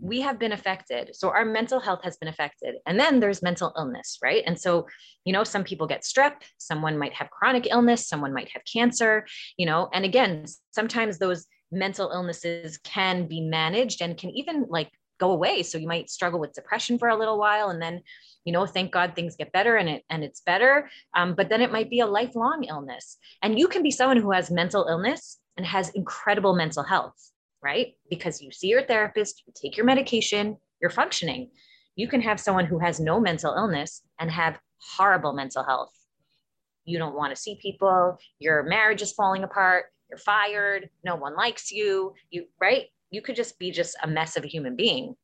[0.01, 1.15] We have been affected.
[1.15, 2.75] So our mental health has been affected.
[2.85, 4.43] And then there's mental illness, right?
[4.45, 4.87] And so,
[5.25, 9.25] you know, some people get strep, someone might have chronic illness, someone might have cancer,
[9.57, 14.89] you know, and again, sometimes those mental illnesses can be managed and can even like
[15.19, 15.63] go away.
[15.63, 18.01] So you might struggle with depression for a little while and then,
[18.45, 20.89] you know, thank God things get better and it and it's better.
[21.15, 23.17] Um, but then it might be a lifelong illness.
[23.41, 27.15] And you can be someone who has mental illness and has incredible mental health,
[27.61, 27.93] right?
[28.09, 31.51] Because you see your therapist, you take your medication, you're functioning.
[31.95, 34.57] You can have someone who has no mental illness and have
[34.97, 35.91] horrible mental health.
[36.85, 41.35] You don't want to see people, your marriage is falling apart, you're fired, no one
[41.35, 42.85] likes you, you right?
[43.11, 45.15] You could just be just a mess of a human being.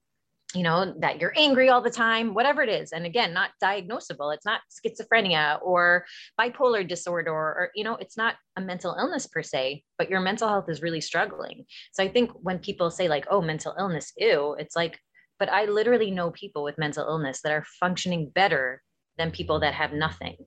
[0.54, 2.94] You know, that you're angry all the time, whatever it is.
[2.94, 4.34] And again, not diagnosable.
[4.34, 6.06] It's not schizophrenia or
[6.40, 10.48] bipolar disorder, or, you know, it's not a mental illness per se, but your mental
[10.48, 11.66] health is really struggling.
[11.92, 14.98] So I think when people say, like, oh, mental illness, ew, it's like,
[15.40, 18.82] but I literally know people with mental illness that are functioning better
[19.18, 20.38] than people that have nothing,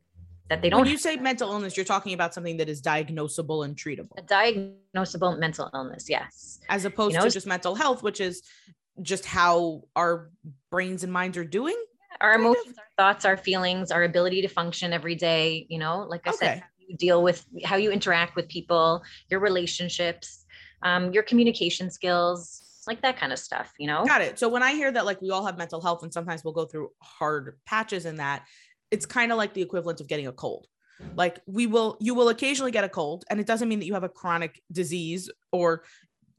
[0.48, 3.64] that they don't when you say mental illness, you're talking about something that is diagnosable
[3.64, 6.08] and treatable, a diagnosable mental illness.
[6.08, 6.60] Yes.
[6.68, 8.42] as opposed know, to just mental health, which is
[9.02, 10.30] just how our
[10.70, 11.76] brains and minds are doing.
[12.20, 12.46] Our Kind of.
[12.52, 16.32] emotions, our thoughts, our feelings, our ability to function every day, you know, like I
[16.32, 16.58] said, Okay.
[16.60, 20.44] how you deal with how you interact with people, your relationships,
[20.82, 24.04] um, your communication skills, like that kind of stuff, you know?
[24.06, 24.38] Got it.
[24.38, 26.64] So when I hear that, like we all have mental health, and sometimes we'll go
[26.64, 28.46] through hard patches in that,
[28.90, 30.66] it's kind of like the equivalent of getting a cold.
[31.14, 33.94] Like we will, you will occasionally get a cold, and it doesn't mean that you
[33.94, 35.84] have a chronic disease or,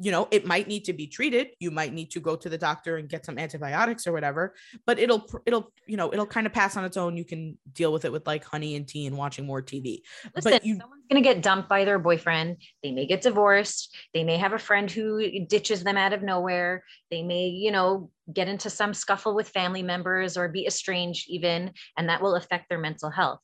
[0.01, 1.49] you know, it might need to be treated.
[1.59, 4.55] You might need to go to the doctor and get some antibiotics or whatever.
[4.85, 7.17] But it'll, it'll, you know, it'll kind of pass on its own.
[7.17, 10.01] You can deal with it with like honey and tea and watching more TV.
[10.35, 12.57] Listen, but you, someone's going to get dumped by their boyfriend.
[12.81, 13.93] They may get divorced.
[14.13, 16.85] They may have a friend who ditches them out of nowhere.
[17.11, 21.73] They may, you know, get into some scuffle with family members or be estranged even,
[21.97, 23.41] and that will affect their mental health.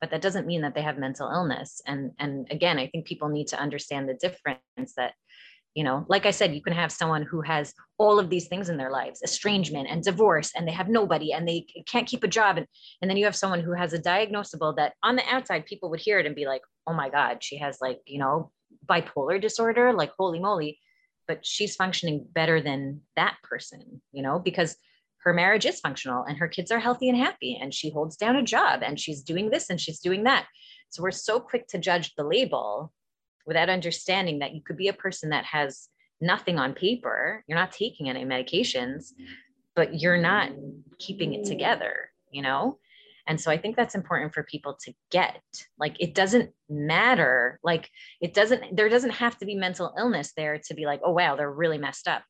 [0.00, 3.28] but that doesn't mean that they have mental illness and and again i think people
[3.28, 5.12] need to understand the difference that
[5.78, 8.68] you know like i said you can have someone who has all of these things
[8.68, 12.34] in their lives estrangement and divorce and they have nobody and they can't keep a
[12.38, 12.66] job and,
[13.00, 16.00] and then you have someone who has a diagnosable that on the outside people would
[16.00, 18.50] hear it and be like oh my god she has like you know
[18.90, 20.80] bipolar disorder like holy moly
[21.28, 24.74] but she's functioning better than that person you know because
[25.22, 28.34] her marriage is functional and her kids are healthy and happy and she holds down
[28.34, 30.46] a job and she's doing this and she's doing that.
[30.90, 32.92] So we're so quick to judge the label
[33.48, 35.88] without understanding that you could be a person that has
[36.20, 39.12] nothing on paper you're not taking any medications
[39.74, 40.50] but you're not
[40.98, 42.78] keeping it together you know?
[43.26, 45.42] And so i think that's important for people to get.
[45.78, 47.60] Like it doesn't matter.
[47.62, 47.90] Like
[48.22, 51.36] it doesn't there doesn't have to be mental illness there to be like oh wow
[51.36, 52.22] they're really messed up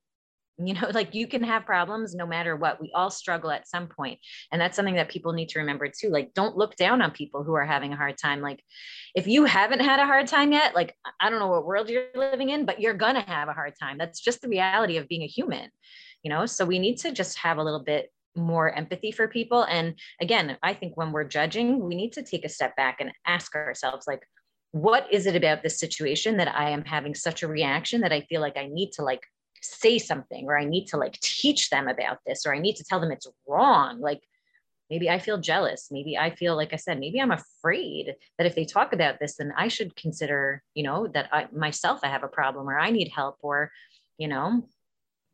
[0.59, 2.81] you know like you can have problems no matter what.
[2.81, 4.19] We all struggle at some point
[4.53, 7.45] and that's something that people need to remember too like don't look down on people
[7.45, 8.63] who are having a hard time like
[9.15, 12.07] if you haven't had a hard time yet like i don't know what world you're
[12.15, 13.99] living in but you're gonna have a hard time.
[13.99, 15.71] That's just the reality of being a human
[16.25, 16.47] you know?
[16.47, 20.57] So we need to just have a little bit more empathy for people and again
[20.63, 24.07] i think when we're judging we need to take a step back and ask ourselves
[24.07, 24.23] like
[24.73, 28.21] what is it about this situation that i am having such a reaction that i
[28.23, 29.23] feel like i need to like
[29.63, 32.85] say something or I need to like teach them about this or I need to
[32.85, 34.01] tell them it's wrong.
[34.01, 34.21] Like
[34.91, 35.89] maybe I feel jealous.
[35.91, 39.37] Maybe I feel, like I said, maybe I'm afraid that if they talk about this,
[39.37, 42.91] then I should consider, you know, that I myself, I have a problem or I
[42.91, 43.71] need help or,
[44.17, 44.67] you know,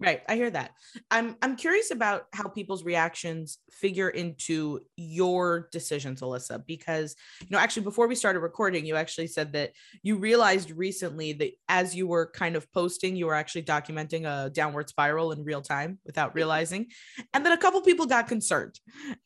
[0.05, 0.21] Right.
[0.29, 0.73] I hear that.
[1.11, 7.59] I'm I'm curious about how people's reactions figure into your decisions, Alyssa, because you know,
[7.59, 12.07] actually before we started recording, you actually said that you realized recently that as you
[12.07, 16.35] were kind of posting, you were actually documenting a downward spiral in real time without
[16.35, 16.89] realizing.
[17.33, 18.79] And then a couple people got concerned.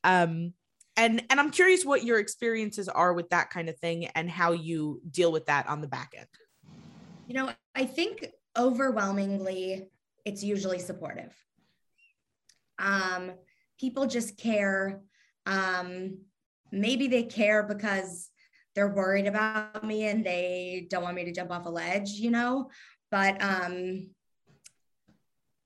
[0.04, 0.52] Um
[0.96, 4.52] and and I'm curious what your experiences are with that kind of thing and how
[4.52, 6.28] you deal with that on the back end.
[7.26, 9.88] You know, I think overwhelmingly
[10.28, 11.34] it's usually supportive.
[12.78, 13.32] Um,
[13.80, 15.00] people just care.
[15.46, 16.18] Um,
[16.70, 18.28] maybe they care because
[18.74, 22.30] they're worried about me and they don't want me to jump off a ledge, you
[22.30, 22.70] know?
[23.10, 24.10] But um,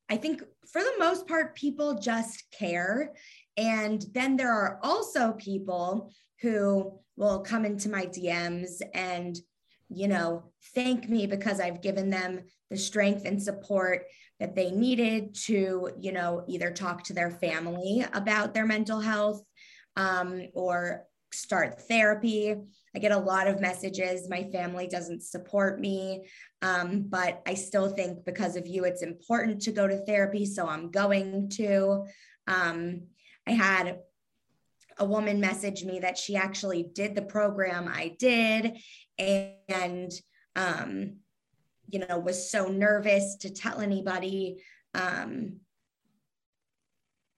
[0.08, 3.12] I think for the most part, people just care.
[3.56, 9.36] And then there are also people who will come into my DMs and,
[9.88, 14.04] you know, thank me because I've given them the strength and support
[14.42, 19.40] that they needed to, you know, either talk to their family about their mental health
[19.96, 22.52] um, or start therapy.
[22.92, 24.28] I get a lot of messages.
[24.28, 26.26] My family doesn't support me,
[26.60, 30.44] um, but I still think because of you, it's important to go to therapy.
[30.44, 32.06] So I'm going to.
[32.48, 33.02] Um,
[33.46, 34.00] I had
[34.98, 38.76] a woman message me that she actually did the program I did
[39.18, 40.12] and
[40.56, 41.18] um,
[41.88, 44.62] you know, was so nervous to tell anybody.
[44.94, 45.60] Um,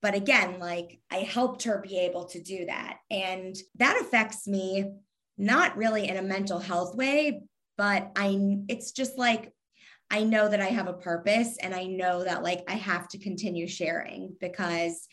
[0.03, 2.99] but again, like I helped her be able to do that.
[3.11, 4.93] And that affects me
[5.39, 7.43] not really in a mental health way,
[7.77, 9.53] but I, it's just like,
[10.11, 13.19] I know that I have a purpose and I know that like I have to
[13.19, 15.09] continue sharing because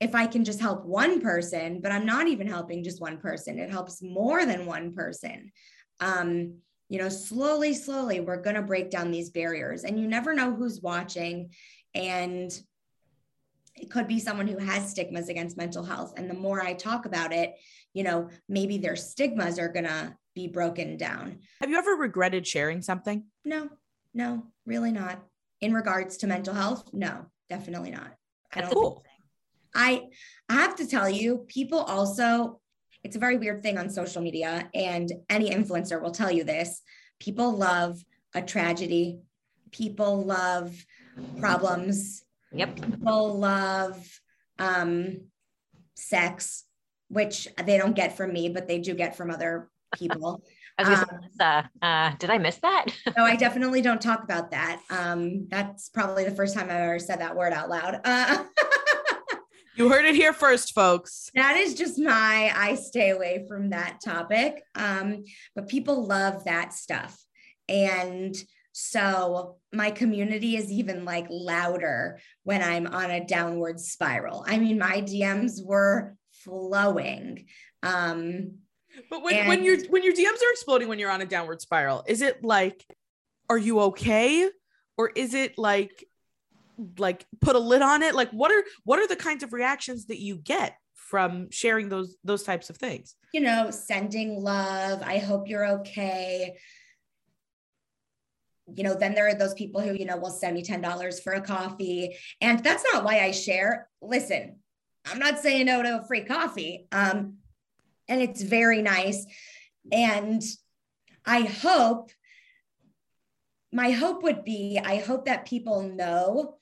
[0.00, 3.58] if I can just help one person, but I'm not even helping just one person,
[3.58, 5.52] it helps more than one person.
[6.00, 6.54] Um,
[6.92, 9.84] you know, slowly, slowly, we're going to break down these barriers.
[9.84, 11.48] And you never know who's watching.
[11.94, 12.52] And
[13.74, 16.12] it could be someone who has stigmas against mental health.
[16.18, 17.54] And the more I talk about it,
[17.94, 21.38] you know, maybe their stigmas are going to be broken down.
[21.62, 23.24] Have you ever regretted sharing something?
[23.42, 23.70] No,
[24.12, 25.24] no, really not.
[25.62, 28.12] In regards to mental health, no, definitely not.
[28.52, 29.02] I don't cool.
[29.74, 30.08] I
[30.50, 32.60] I have to tell you, people also
[33.04, 36.82] it's a very weird thing on social media, and any influencer will tell you this.
[37.18, 38.02] People love
[38.34, 39.20] a tragedy,
[39.70, 40.84] people love
[41.38, 42.24] problems.
[42.52, 42.76] Yep.
[42.76, 44.20] People love
[44.58, 45.22] um,
[45.94, 46.64] sex,
[47.08, 50.42] which they don't get from me, but they do get from other people.
[50.78, 51.06] um,
[51.40, 52.86] uh, uh, did I miss that?
[53.16, 54.80] no, I definitely don't talk about that.
[54.90, 58.00] Um, that's probably the first time I've ever said that word out loud.
[58.04, 58.44] Uh,
[59.82, 61.28] You heard it here first, folks.
[61.34, 64.62] That is just my, I stay away from that topic.
[64.76, 65.24] Um,
[65.56, 67.20] but people love that stuff.
[67.68, 68.32] And
[68.70, 74.44] so my community is even like louder when I'm on a downward spiral.
[74.46, 77.46] I mean, my DMs were flowing.
[77.82, 78.58] Um,
[79.10, 81.60] but when, and- when your when your DMs are exploding when you're on a downward
[81.60, 82.86] spiral, is it like,
[83.50, 84.48] are you okay?
[84.96, 86.04] Or is it like
[86.98, 88.14] like put a lid on it?
[88.14, 92.16] Like what are what are the kinds of reactions that you get from sharing those
[92.24, 93.16] those types of things?
[93.32, 96.56] You know sending love i hope you're okay.
[98.74, 101.32] You know then there are those people who you know will send me $10 for
[101.32, 102.16] a coffee.
[102.40, 103.88] And that's not why i share.
[104.00, 104.56] Listen
[105.04, 107.34] i'm not saying no to a free coffee um
[108.08, 109.26] and it's very nice.
[109.90, 110.42] And
[111.24, 112.10] i hope
[113.72, 116.58] my hope would be I hope that people know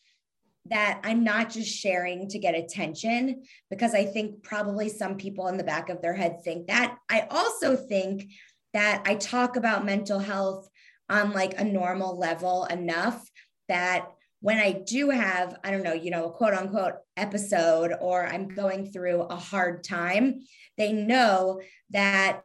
[0.70, 5.56] that I'm not just sharing to get attention because I think probably some people in
[5.56, 6.96] the back of their head think that.
[7.08, 8.30] I also think
[8.72, 10.68] that I talk about mental health
[11.08, 13.28] on like a normal level enough
[13.68, 14.08] that
[14.40, 18.48] when I do have, I don't know, you know, a quote unquote episode or I'm
[18.48, 20.42] going through a hard time,
[20.78, 21.60] they know
[21.90, 22.42] that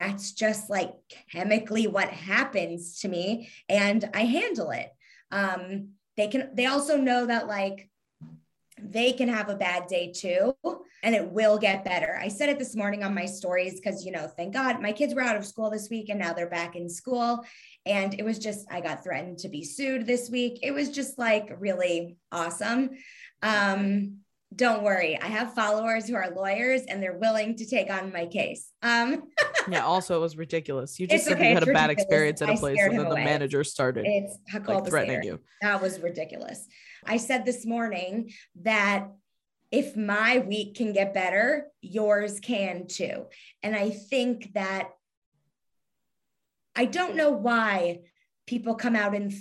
[0.00, 0.92] that's just like
[1.32, 4.90] chemically what happens to me and I handle it.
[5.30, 7.88] Um, they can, they also know that like
[8.80, 10.54] they can have a bad day too
[11.02, 12.18] and it will get better.
[12.20, 15.14] I said it this morning on my stories because, you know, thank God my kids
[15.14, 17.44] were out of school this week and now they're back in school.
[17.84, 20.58] And it was just, I got threatened to be sued this week.
[20.62, 22.90] It was just like really awesome.
[23.42, 24.18] Um,
[24.54, 25.18] don't worry.
[25.20, 28.70] I have followers who are lawyers and they're willing to take on my case.
[28.82, 29.24] Um
[29.70, 31.00] yeah also it was ridiculous.
[31.00, 33.16] You just said okay, you had a bad experience at a place and then the
[33.16, 35.40] manager started it's like, threatening you.
[35.62, 36.66] That was ridiculous.
[37.04, 38.32] I said this morning
[38.62, 39.08] that
[39.72, 43.26] if my week can get better yours can too.
[43.62, 44.90] And i think that
[46.76, 47.98] i don't know why
[48.46, 49.34] people come out in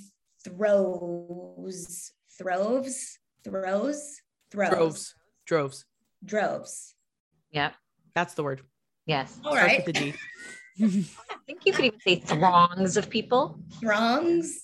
[0.43, 4.21] throws throws throws
[4.55, 5.15] Droves.
[5.45, 5.85] Droves.
[6.23, 6.95] Droves.
[7.51, 7.71] Yeah.
[8.13, 8.61] That's the word.
[9.05, 9.39] Yes.
[9.43, 9.81] All right.
[9.81, 10.15] I think
[10.77, 13.59] you could even say throngs of people.
[13.79, 14.61] Throngs?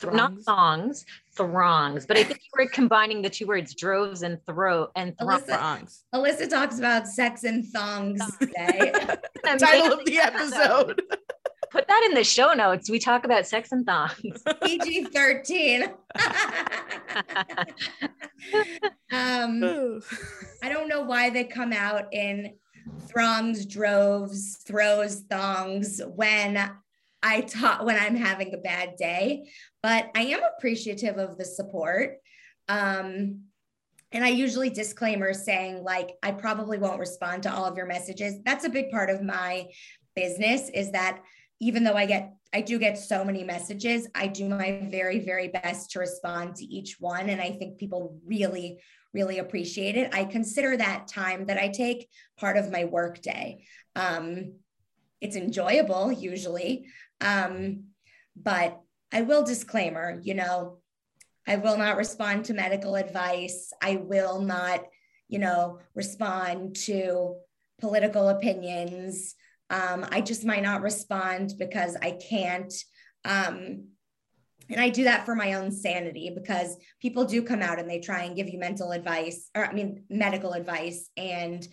[0.00, 0.16] throngs.
[0.16, 1.04] Not thongs,
[1.36, 2.06] throngs.
[2.06, 6.04] But I think you were combining the two words, droves and throw and Alyssa, throngs.
[6.14, 8.92] Alyssa talks about sex and thongs today.
[9.58, 11.02] Title of the episode.
[11.74, 12.88] Put that in the show notes.
[12.88, 14.44] We talk about sex and thongs.
[14.62, 15.82] PG 13.
[19.10, 20.00] um,
[20.62, 22.54] I don't know why they come out in
[23.08, 26.70] throngs, droves, throws, thongs when
[27.24, 29.50] I talk when I'm having a bad day,
[29.82, 32.18] but I am appreciative of the support.
[32.68, 33.46] Um,
[34.12, 38.36] and I usually disclaimer saying like I probably won't respond to all of your messages.
[38.44, 39.66] That's a big part of my
[40.14, 41.20] business is that
[41.60, 45.48] even though I get, I do get so many messages, I do my very, very
[45.48, 47.28] best to respond to each one.
[47.28, 48.80] And I think people really,
[49.12, 50.14] really appreciate it.
[50.14, 53.64] I consider that time that I take part of my work day.
[53.96, 54.54] Um,
[55.20, 56.86] it's enjoyable usually.
[57.20, 57.84] Um,
[58.36, 58.80] but
[59.12, 60.78] I will disclaimer, you know,
[61.46, 63.72] I will not respond to medical advice.
[63.80, 64.84] I will not,
[65.28, 67.36] you know, respond to
[67.80, 69.34] political opinions.
[69.70, 72.72] Um, I just might not respond because I can't.
[73.24, 73.88] Um,
[74.70, 78.00] and I do that for my own sanity because people do come out and they
[78.00, 81.10] try and give you mental advice, or I mean, medical advice.
[81.16, 81.66] And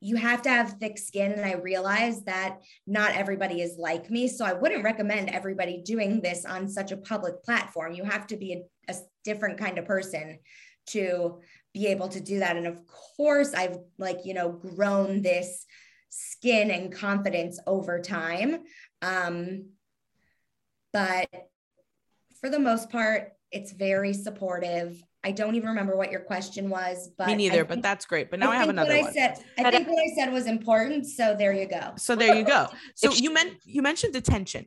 [0.00, 1.32] you have to have thick skin.
[1.32, 4.28] And I realize that not everybody is like me.
[4.28, 7.94] So I wouldn't recommend everybody doing this on such a public platform.
[7.94, 10.38] You have to be a, a different kind of person
[10.88, 11.40] to
[11.72, 12.56] be able to do that.
[12.56, 15.64] And of course, I've like, you know, grown this
[16.14, 18.58] skin and confidence over time.
[19.02, 19.70] Um,
[20.92, 21.28] but
[22.40, 25.02] for the most part, it's very supportive.
[25.24, 27.58] I don't even remember what your question was, but me neither.
[27.58, 28.30] Think, but that's great.
[28.30, 29.10] But now I, I have another what one.
[29.10, 31.06] I said, I think what I said was important.
[31.06, 31.92] So there you go.
[31.96, 32.68] So there you go.
[32.94, 34.66] So you meant you mentioned attention.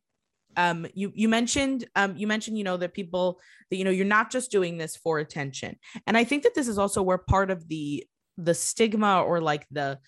[0.57, 3.39] Um, you you mentioned um, you mentioned you know that people
[3.69, 5.77] that you know you're not just doing this for attention,
[6.07, 8.05] and I think that this is also where part of the
[8.37, 9.99] the stigma or like the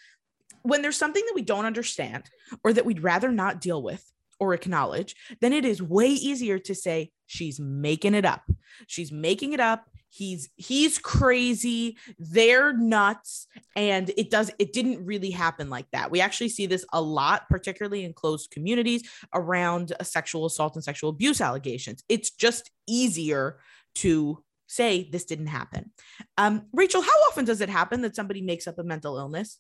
[0.63, 2.29] when there's something that we don't understand
[2.63, 6.73] or that we'd rather not deal with or acknowledge, then it is way easier to
[6.73, 8.43] say she's making it up.
[8.87, 9.85] She's making it up.
[10.11, 11.97] He's he's crazy.
[12.17, 16.09] They're nuts and it does it didn't really happen like that.
[16.09, 21.11] We actually see this a lot particularly in closed communities around sexual assault and sexual
[21.11, 22.03] abuse allegations.
[22.09, 23.59] It's just easier
[23.95, 25.91] to say this didn't happen.
[26.37, 29.59] Um, Rachel, how often does it happen that somebody makes up a mental illness?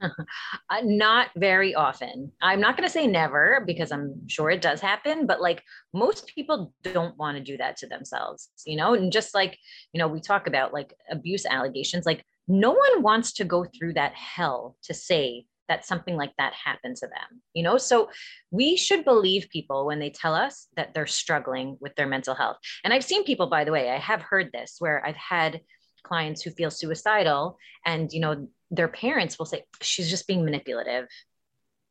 [0.70, 2.32] uh, not very often.
[2.40, 6.26] I'm not going to say never because I'm sure it does happen, but like most
[6.26, 8.94] people don't want to do that to themselves, you know?
[8.94, 9.58] And just like,
[9.92, 13.94] you know, we talk about like abuse allegations, like no one wants to go through
[13.94, 17.76] that hell to say that something like that happened to them, you know?
[17.78, 18.10] So
[18.50, 22.56] we should believe people when they tell us that they're struggling with their mental health.
[22.82, 25.60] And I've seen people, by the way, I have heard this where I've had
[26.02, 31.08] clients who feel suicidal and you know their parents will say she's just being manipulative.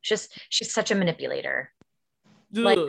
[0.02, 1.72] Just she's such a manipulator.
[2.56, 2.64] Ugh.
[2.64, 2.80] like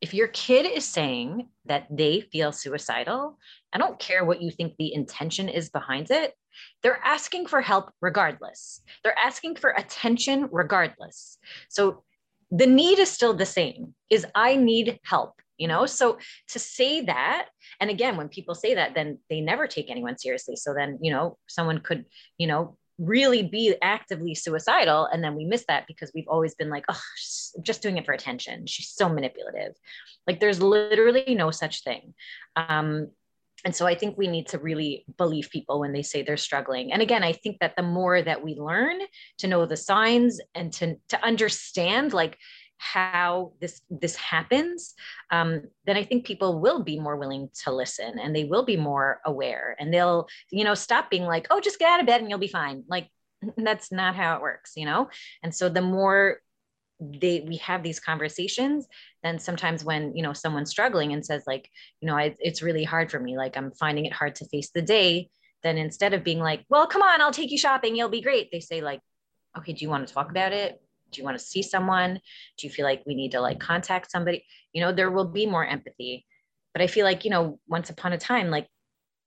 [0.00, 3.38] if your kid is saying that they feel suicidal
[3.72, 6.34] i don't care what you think the intention is behind it.
[6.82, 8.82] They're asking for help regardless.
[9.02, 11.38] They're asking for attention regardless.
[11.68, 12.02] So
[12.50, 13.94] the need is still the same.
[14.10, 15.86] Is i need help you know?
[15.86, 17.48] So to say that
[17.80, 20.56] and again when people say that then they never take anyone seriously.
[20.56, 22.06] So then you know someone could
[22.38, 26.68] you know really be actively suicidal and then we miss that because we've always been
[26.68, 27.00] like oh
[27.62, 28.66] just doing it for attention.
[28.66, 29.74] She's so manipulative.
[30.26, 32.14] Like there's literally no such thing.
[32.56, 33.10] Um,
[33.64, 36.92] and so i think we need to really believe people when they say they're struggling.
[36.92, 38.98] And again i think that the more that we learn
[39.38, 42.38] to know the signs and to to understand like
[42.80, 44.94] how this this happens
[45.30, 48.76] um, then i think people will be more willing to listen and they will be
[48.76, 52.20] more aware and they'll you know stop being like oh just get out of bed
[52.20, 52.84] and you'll be fine.
[52.88, 53.08] Like
[53.56, 55.10] that's not how it works you know?
[55.42, 56.38] And so the more
[57.00, 58.86] they we have these conversations
[59.22, 61.66] then sometimes when you know someone's struggling and says like
[62.02, 63.36] you know I, it's really hard for me.
[63.36, 65.30] Like i'm finding it hard to face the day.
[65.62, 67.96] Then instead of being like well come on i'll take you shopping.
[67.96, 68.50] You'll be great.
[68.50, 69.00] They say like
[69.56, 70.80] okay do you want to talk about it
[71.10, 72.20] do you want to see someone?
[72.58, 74.44] Do you feel like we need to like contact somebody?
[74.72, 76.26] You know there will be more empathy.
[76.72, 78.68] But i feel like you know once upon a time like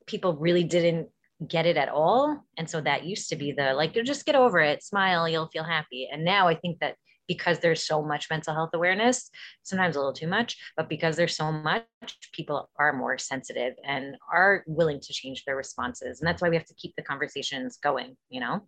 [0.08, 1.10] people really didn't
[1.48, 2.46] get it at all.
[2.58, 5.64] And so that used to be the like just get over it smile you'll feel
[5.64, 6.10] happy.
[6.12, 6.96] And now i think that
[7.28, 9.30] because there's so much mental health awareness
[9.64, 11.86] sometimes a little too much but because there's so much
[12.34, 16.20] people are more sensitive and are willing to change their responses.
[16.20, 18.62] And that's why we have to keep the conversations going you know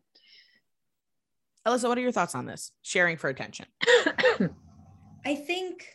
[1.67, 2.71] Alyssa, what are your thoughts on this?
[2.81, 3.65] Sharing for attention.
[5.25, 5.87] I think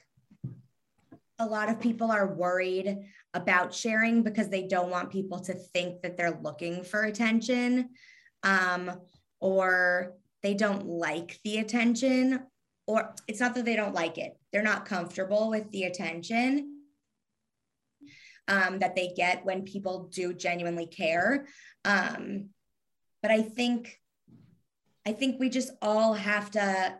[1.38, 2.98] a lot of people are worried
[3.34, 7.90] about sharing because they don't want people to think that they're looking for attention
[8.42, 8.90] um,
[9.40, 12.40] or they don't like the attention
[12.86, 16.80] or it's not that they don't like it they're not comfortable with the attention
[18.48, 21.46] um, that they get when people do genuinely care
[21.84, 22.48] um,
[23.22, 23.99] but i think
[25.06, 26.94] I think we just all have to,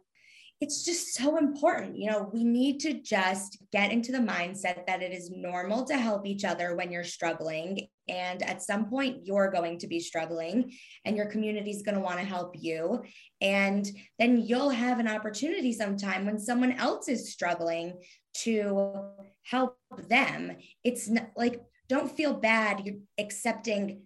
[0.61, 1.96] it's just so important.
[1.96, 5.96] You know, we need to just get into the mindset that it is normal to
[5.96, 7.88] help each other when you're struggling.
[8.09, 10.72] And at some point, you're going to be struggling,
[11.05, 13.05] and your community is going to want to help you.
[13.40, 13.88] And
[14.18, 18.01] then you'll have an opportunity sometime when someone else is struggling
[18.38, 19.03] to
[19.44, 19.78] help
[20.09, 20.57] them.
[20.84, 22.82] It's not, like, don't feel bad.
[22.84, 24.03] You're accepting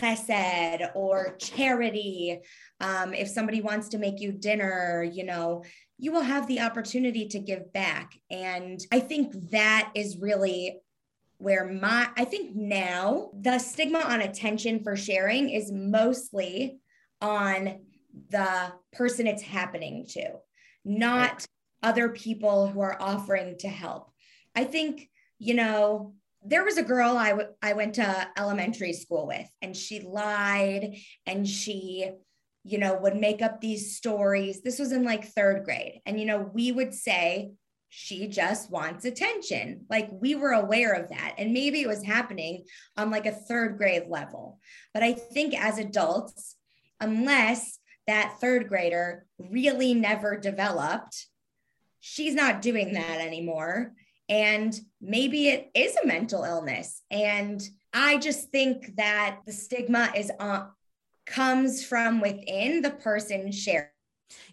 [0.00, 2.40] chesed or charity.
[2.80, 5.64] Um, if somebody wants to make you dinner, you know,
[5.98, 8.18] you will have the opportunity to give back.
[8.30, 10.80] And I think that is really
[11.38, 16.78] where my, I think now the stigma on attention for sharing is mostly
[17.20, 17.80] on
[18.30, 20.32] the person it's happening to,
[20.84, 21.44] not
[21.82, 24.10] other people who are offering to help.
[24.54, 25.08] I think,
[25.38, 26.14] you know,
[26.46, 30.96] there was a girl I, w- I went to elementary school with and she lied
[31.26, 32.10] and she
[32.64, 34.62] you know would make up these stories.
[34.62, 37.52] This was in like third grade and you know we would say
[37.88, 39.86] she just wants attention.
[39.88, 42.64] Like we were aware of that and maybe it was happening
[42.96, 44.58] on like a third grade level.
[44.94, 46.56] But i think as adults
[47.00, 51.26] unless that third grader really never developed
[52.00, 53.92] she's not doing that anymore
[54.28, 57.02] and maybe it is a mental illness.
[57.10, 57.62] And
[57.92, 60.66] I just think that the stigma is uh,
[61.26, 63.88] comes from within the person sharing.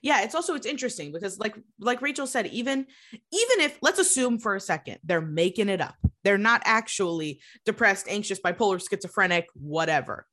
[0.03, 4.38] Yeah it's also it's interesting because like like rachel said even even if let's assume
[4.38, 5.95] for a second they're making it up.
[6.24, 10.28] They're not actually depressed anxious bipolar schizophrenic whatever.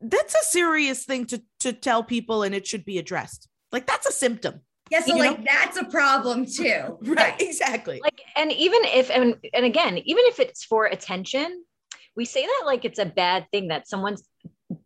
[0.00, 3.48] That's a serious thing to to tell people and it should be addressed.
[3.72, 4.60] Like that's a symptom
[4.92, 5.44] yeah, so you like know?
[5.46, 6.98] that's a problem too.
[7.02, 7.98] right, exactly.
[8.02, 11.64] Like, and even if and and again, even if it's for attention,
[12.14, 14.22] we say that like it's a bad thing that someone's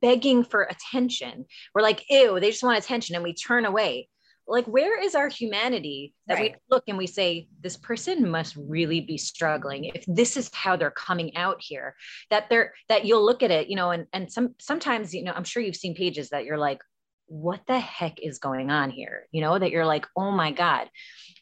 [0.01, 1.47] begging for attention.
[1.75, 4.09] We're like, ew, they just want attention, and we turn away.
[4.49, 6.53] Like, where is our humanity that right.
[6.53, 10.77] we look and we say, this person must really be struggling if this is how
[10.77, 11.97] they're coming out here?
[12.31, 15.33] That they're that you'll look at it, you know, and and some sometimes, you know,
[15.33, 16.81] I'm sure you've seen pages that you're like,
[17.27, 19.27] what the heck is going on here?
[19.33, 20.89] You know, that you're like, oh my God.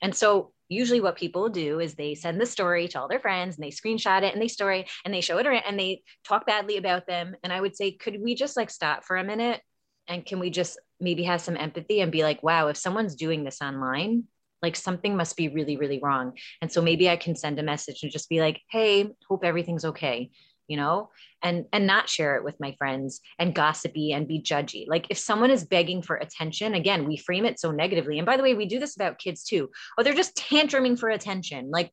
[0.03, 3.57] And so usually what people do is they send the story to all their friends
[3.57, 6.47] and they screenshot it and they story and they show it around and they talk
[6.47, 7.37] badly about them.
[7.43, 9.61] And I would say, could we just like stop for a minute?
[10.09, 13.45] And can we just maybe have some empathy and be like, wow, if someone's doing
[13.45, 14.24] this online,
[14.62, 16.32] like something must be really, really wrong.
[16.62, 19.85] And so maybe I can send a message and just be like, hey, hope everything's
[19.85, 20.30] okay
[20.69, 21.11] you know
[21.43, 24.87] and and not share it with my friends and gossipy and be judgy.
[24.89, 28.19] Like if someone is begging for attention again we frame it so negatively.
[28.19, 29.71] And by the way we do this about kids too.
[29.99, 31.71] Oh they're just tantruming for attention.
[31.71, 31.91] Like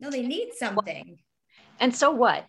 [0.00, 1.18] no they need something.
[1.80, 2.46] And so what?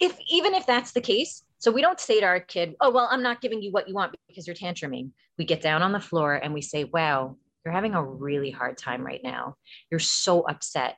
[0.00, 3.08] If even if that's the case so we don't say to our kid oh well
[3.10, 5.10] i'm not giving you what you want because you're tantruming.
[5.38, 8.78] We get down on the floor and we say wow you're having a really hard
[8.78, 9.56] time right now.
[9.90, 10.96] You're so upset.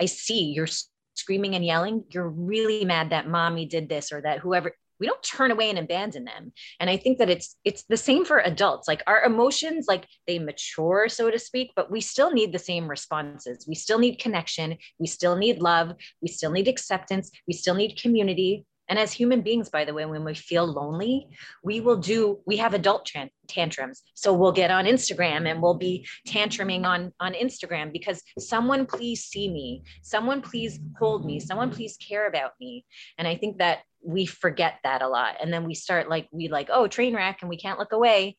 [0.00, 0.68] I see you're
[1.16, 5.22] screaming and yelling, you're really mad that mommy did this or that whoever we don't
[5.22, 6.52] turn away and abandon them.
[6.80, 8.88] And i think that it's it's the same for adults.
[8.88, 12.88] Like our emotions like they mature so to speak but we still need the same
[12.88, 13.66] responses.
[13.68, 14.76] We still need connection.
[14.98, 15.92] We still need love.
[16.22, 17.30] We still need acceptance.
[17.46, 21.28] We still need community and as human beings, by the way, when we feel lonely,
[21.64, 23.10] we will do, we have adult
[23.48, 24.02] tantrums.
[24.14, 29.24] So we'll get on Instagram and we'll be tantruming on, on Instagram because someone please
[29.24, 32.84] see me, someone please hold me, someone please care about me.
[33.18, 35.36] And I think that we forget that a lot.
[35.40, 38.36] And then we start like, we like, oh, train wreck and we can't look away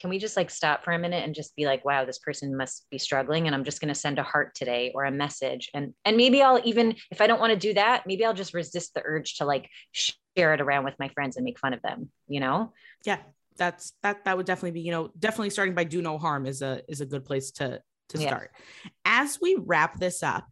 [0.00, 2.56] can we just like stop for a minute and just be like wow this person
[2.56, 5.70] must be struggling and i'm just going to send a heart today or a message
[5.74, 8.54] and and maybe i'll even if i don't want to do that maybe i'll just
[8.54, 11.82] resist the urge to like share it around with my friends and make fun of
[11.82, 12.72] them you know
[13.04, 13.18] yeah
[13.56, 16.62] that's that that would definitely be you know definitely starting by do no harm is
[16.62, 18.50] a is a good place to to start
[18.84, 18.90] yeah.
[19.04, 20.46] as we wrap this up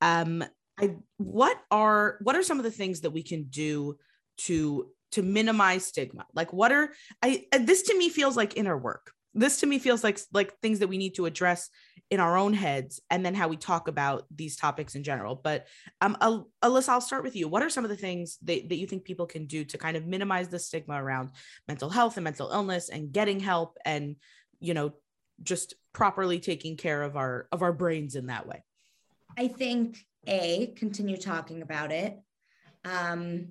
[0.00, 0.42] um
[0.78, 3.98] i what are what are some of the things that we can do
[4.36, 6.26] to to minimize stigma.
[6.34, 6.90] Like what are
[7.22, 9.12] i uh, this to me feels like inner work.
[9.36, 11.70] This to me feels like like things that we need to address
[12.10, 15.34] in our own heads and then how we talk about these topics in general.
[15.34, 15.66] But
[16.00, 16.16] um
[16.62, 17.48] alyssa i'll start with you.
[17.48, 19.96] What are some of the things that, that you think people can do to kind
[19.96, 21.30] of minimize the stigma around
[21.66, 24.16] mental health and mental illness and getting help and
[24.60, 24.92] you know
[25.42, 28.62] just properly taking care of our of our brains in that way?
[29.38, 32.18] I think a continue talking about it.
[32.84, 33.48] Um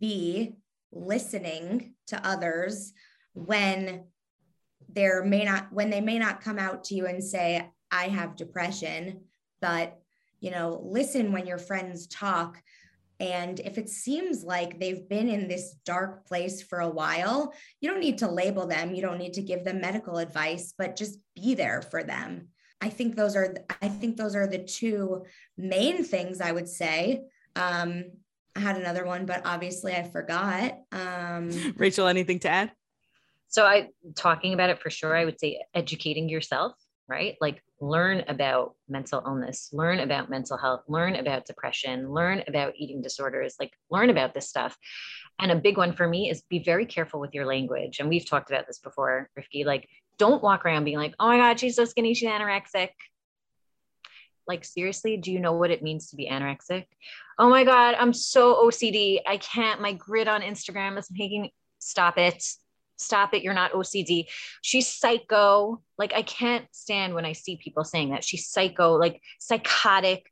[0.00, 0.56] b
[0.92, 2.92] listening to others
[3.34, 4.04] when
[4.92, 8.36] there may not when they may not come out to you and say i have
[8.36, 9.20] depression
[9.60, 9.98] but
[10.40, 12.60] you know listen when your friends talk.
[13.20, 17.90] And if it seems like they've been in this dark place for a while you
[17.90, 18.94] don't need to label them.
[18.94, 22.48] You don't need to give them medical advice but just be there for them.
[22.80, 25.24] I think those are i think those are the two
[25.58, 27.22] main things i would say.
[27.56, 28.04] Um,
[28.60, 30.78] I had another one, but obviously I forgot.
[30.92, 32.72] Um, Rachel, anything to add?
[33.48, 35.16] So I talking about it for sure.
[35.16, 36.74] I would say educating yourself,
[37.08, 37.36] right?
[37.40, 43.00] Like learn about mental illness, learn about mental health, learn about depression, learn about eating
[43.00, 44.76] disorders, like learn about this stuff.
[45.38, 47.98] And a big one for me is be very careful with your language.
[47.98, 49.64] And we've talked about this before, Rifki.
[49.64, 49.88] Like,
[50.18, 52.90] don't walk around being like, oh my God, she's so skinny, she's anorexic
[54.50, 56.86] like seriously do you know what it means to be anorexic?
[57.38, 62.18] Oh my god i'm so ocd i can't my grid on instagram is making stop
[62.18, 62.44] it.
[62.98, 64.26] Stop it you're not ocd
[64.60, 65.80] she's psycho.
[65.96, 68.24] Like i can't stand when i see people saying that.
[68.24, 70.30] She's psycho like psychotic.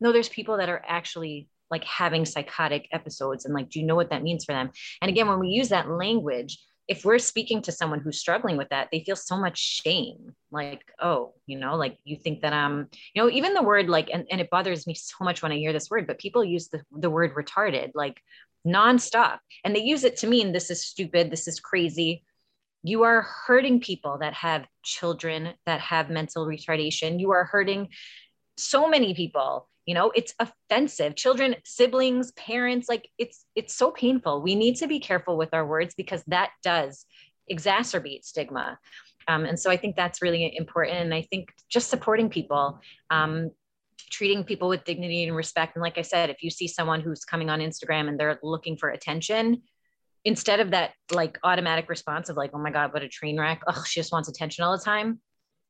[0.00, 3.96] No there's people that are actually like having psychotic episodes and like do you know
[3.96, 4.70] what that means for them?
[5.00, 6.58] And again when we use that language
[6.90, 10.34] if we're speaking to someone who's struggling with that, they feel so much shame.
[10.50, 14.10] Like, oh, you know, like you think that um, you know, even the word like,
[14.12, 16.66] and, and it bothers me so much when I hear this word, but people use
[16.66, 18.20] the, the word retarded like
[18.66, 19.38] nonstop.
[19.62, 22.24] And they use it to mean this is stupid, this is crazy.
[22.82, 27.20] You are hurting people that have children that have mental retardation.
[27.20, 27.90] You are hurting
[28.56, 31.16] so many people you know it's offensive.
[31.16, 34.42] Children siblings parents like it's it's so painful.
[34.42, 37.06] We need to be careful with our words because that does
[37.50, 38.78] exacerbate stigma.
[39.28, 40.98] Um, and so i think that's really important.
[40.98, 43.50] And i think just supporting people um,
[44.10, 45.76] treating people with dignity and respect.
[45.76, 48.76] And like i said if you see someone who's coming on instagram and they're looking
[48.76, 49.62] for attention
[50.24, 53.62] instead of that like automatic response of like oh my god what a train wreck.
[53.66, 55.20] Oh she just wants attention all the time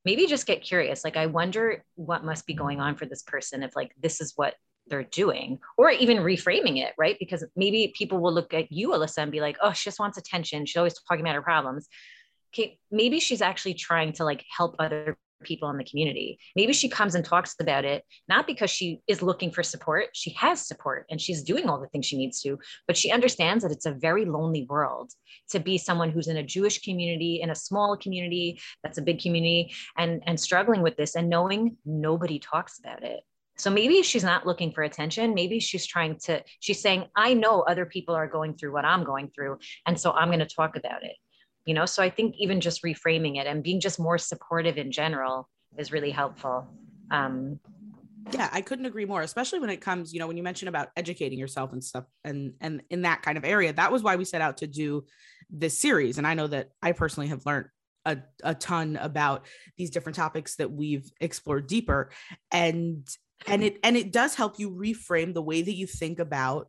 [0.05, 1.05] maybe just get curious.
[1.05, 4.33] Like i wonder what must be going on for this person if like this is
[4.37, 4.55] what
[4.87, 7.17] they're doing or even reframing it right?
[7.19, 10.19] Because maybe people will look at you alyssa and be like oh she just wants
[10.19, 10.67] attention.
[10.67, 11.89] She's always talking about her problems.
[12.55, 16.39] Okay maybe she's actually trying to like help other people in the community.
[16.57, 20.09] Maybe she comes and talks about it, not because she is looking for support.
[20.13, 23.63] She has support and she's doing all the things she needs to, but she understands
[23.63, 25.13] that it's a very lonely world
[25.51, 29.21] to be someone who's in a Jewish community, in a small community that's a big
[29.21, 33.21] community, and, and struggling with this and knowing nobody talks about it.
[33.57, 35.35] So maybe she's not looking for attention.
[35.35, 39.05] Maybe she's trying to, she's saying, I know other people are going through what I'm
[39.05, 39.59] going through.
[39.87, 41.17] And so I'm going to talk about it
[41.65, 41.87] you know?
[41.87, 45.49] So i think even just reframing it and being just more supportive in general
[45.79, 46.67] is really helpful.
[47.11, 47.61] Um,
[48.33, 50.89] yeah i couldn't agree more especially when it comes you know when you mention about
[50.95, 54.27] educating yourself and stuff and and in that kind of area that was why we
[54.27, 55.05] set out to do
[55.49, 56.19] this series.
[56.19, 57.67] And i know that i personally have learned
[58.05, 59.47] a, a ton about
[59.77, 62.11] these different topics that we've explored deeper.
[62.51, 63.09] And
[63.47, 66.69] and it and it does help you reframe the way that you think about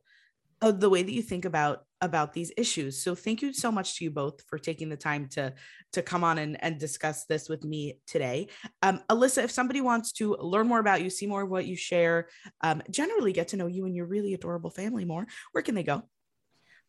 [0.62, 4.04] the way that you think about about these issues so thank you so much to
[4.04, 5.54] you both for taking the time to
[5.92, 8.48] to come on and, and discuss this with me today
[8.84, 11.76] um, alyssa if somebody wants to learn more about you see more of what you
[11.76, 12.28] share
[12.62, 15.84] um, generally get to know you and your really adorable family more where can they
[15.84, 16.04] go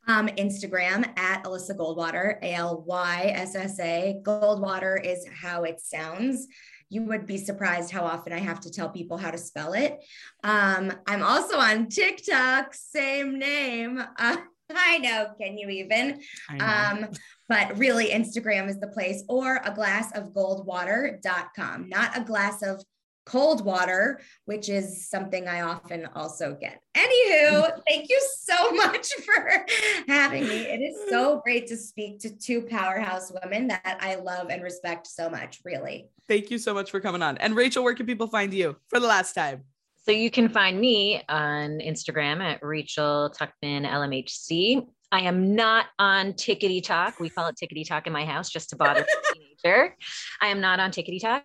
[0.09, 4.21] um, Instagram at Alyssa Goldwater, A L Y S S A.
[4.25, 6.49] Goldwater is how it sounds.
[6.93, 10.05] You would be surprised how often I have to tell people how to spell it.
[10.45, 13.99] Um, I'm also on TikTok, same name.
[14.19, 14.37] Uh,
[14.75, 16.21] I know, can you even?
[16.61, 17.09] Um,
[17.49, 22.85] but really, Instagram is the place, or alyssagoldwater.com, not a glass of
[23.25, 26.81] cold water, which is something I often also get.
[26.97, 29.67] Anywho, thank you so much for
[30.09, 30.57] having me.
[30.67, 35.07] It is so great to speak to two powerhouse women that I love and respect
[35.07, 36.09] so much, really.
[36.29, 37.39] Thank you so much for coming on.
[37.39, 39.63] And Rachel, where can people find you for the last time?
[40.05, 44.85] So you can find me on Instagram at Rachel Tuckman LMHC.
[45.13, 47.21] I am not on Tickety Talk.
[47.21, 49.95] We call it Tickety Talk in my house just to bother the teenager.
[50.41, 51.45] I am not on Tickety Talk.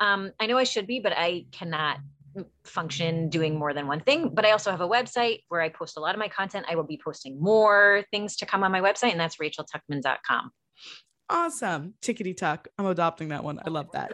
[0.00, 1.98] Um, I know I should be, but I cannot
[2.64, 4.28] function doing more than one thing.
[4.34, 6.66] But I also have a website where I post a lot of my content.
[6.68, 10.50] I will be posting more things to come on my website, and that's racheltuckman.com.
[11.30, 11.94] Awesome.
[12.00, 12.68] Tickety talk.
[12.78, 13.58] I'm adopting that one.
[13.64, 14.12] I love that.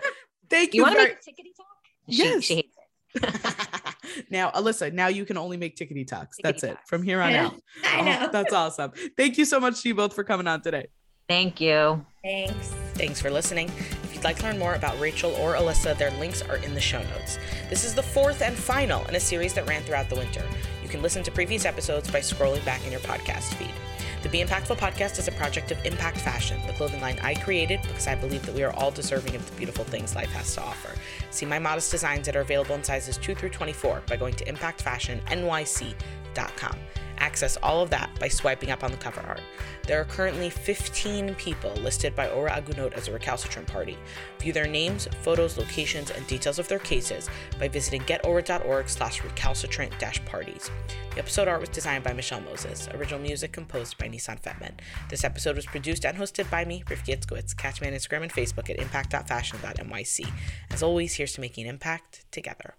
[0.51, 0.79] Thank you.
[0.79, 1.67] You want to very- make tickety talk?
[2.07, 2.45] Yes.
[2.45, 2.77] She, she hates
[4.31, 6.37] now, Alyssa, now you can only make tickety talks.
[6.43, 7.47] That's Tickety it from here on I know.
[7.47, 7.55] out.
[7.85, 8.29] I Oh, know.
[8.33, 8.93] that's awesome.
[9.17, 10.89] Thank you so much to you both for coming on today.
[11.29, 12.05] Thank you.
[12.23, 12.75] Thanks.
[12.95, 13.69] Thanks for listening.
[14.05, 16.81] If you'd like to learn more about Rachel or Alyssa, their links are in the
[16.81, 17.41] show notes.
[17.69, 20.45] This is the fourth and final in a series that ran throughout the winter.
[20.81, 23.75] You can listen to previous episodes by scrolling back in your podcast feed.
[24.23, 27.83] The Be Impactful podcast is a project of Impact Fashion, the clothing line I created
[27.83, 30.63] because I believe that we are all deserving of the beautiful things life has to
[30.63, 30.91] offer.
[31.31, 34.45] See my modest designs that are available in sizes 2 through 24 by going to
[34.45, 36.77] impactfashionnyc.com.
[37.19, 39.41] Access all of that by swiping up on the cover art.
[39.87, 43.99] There are currently 15 people listed by Ora Agunot as a recalcitrant party.
[44.41, 49.93] View their names, photos, locations, and details of their cases by visiting getora.org slash recalcitrant
[50.25, 50.71] parties.
[51.12, 52.89] The episode art was designed by Michelle Moses.
[52.95, 54.75] Original music composed by Nissan Fetman.
[55.09, 57.57] This episode was produced and hosted by me, Rifki Itzkowitz.
[57.57, 60.33] Catch me on Instagram and Facebook at impact.fashion.nyc.
[60.71, 62.75] As always, here's to making impact together.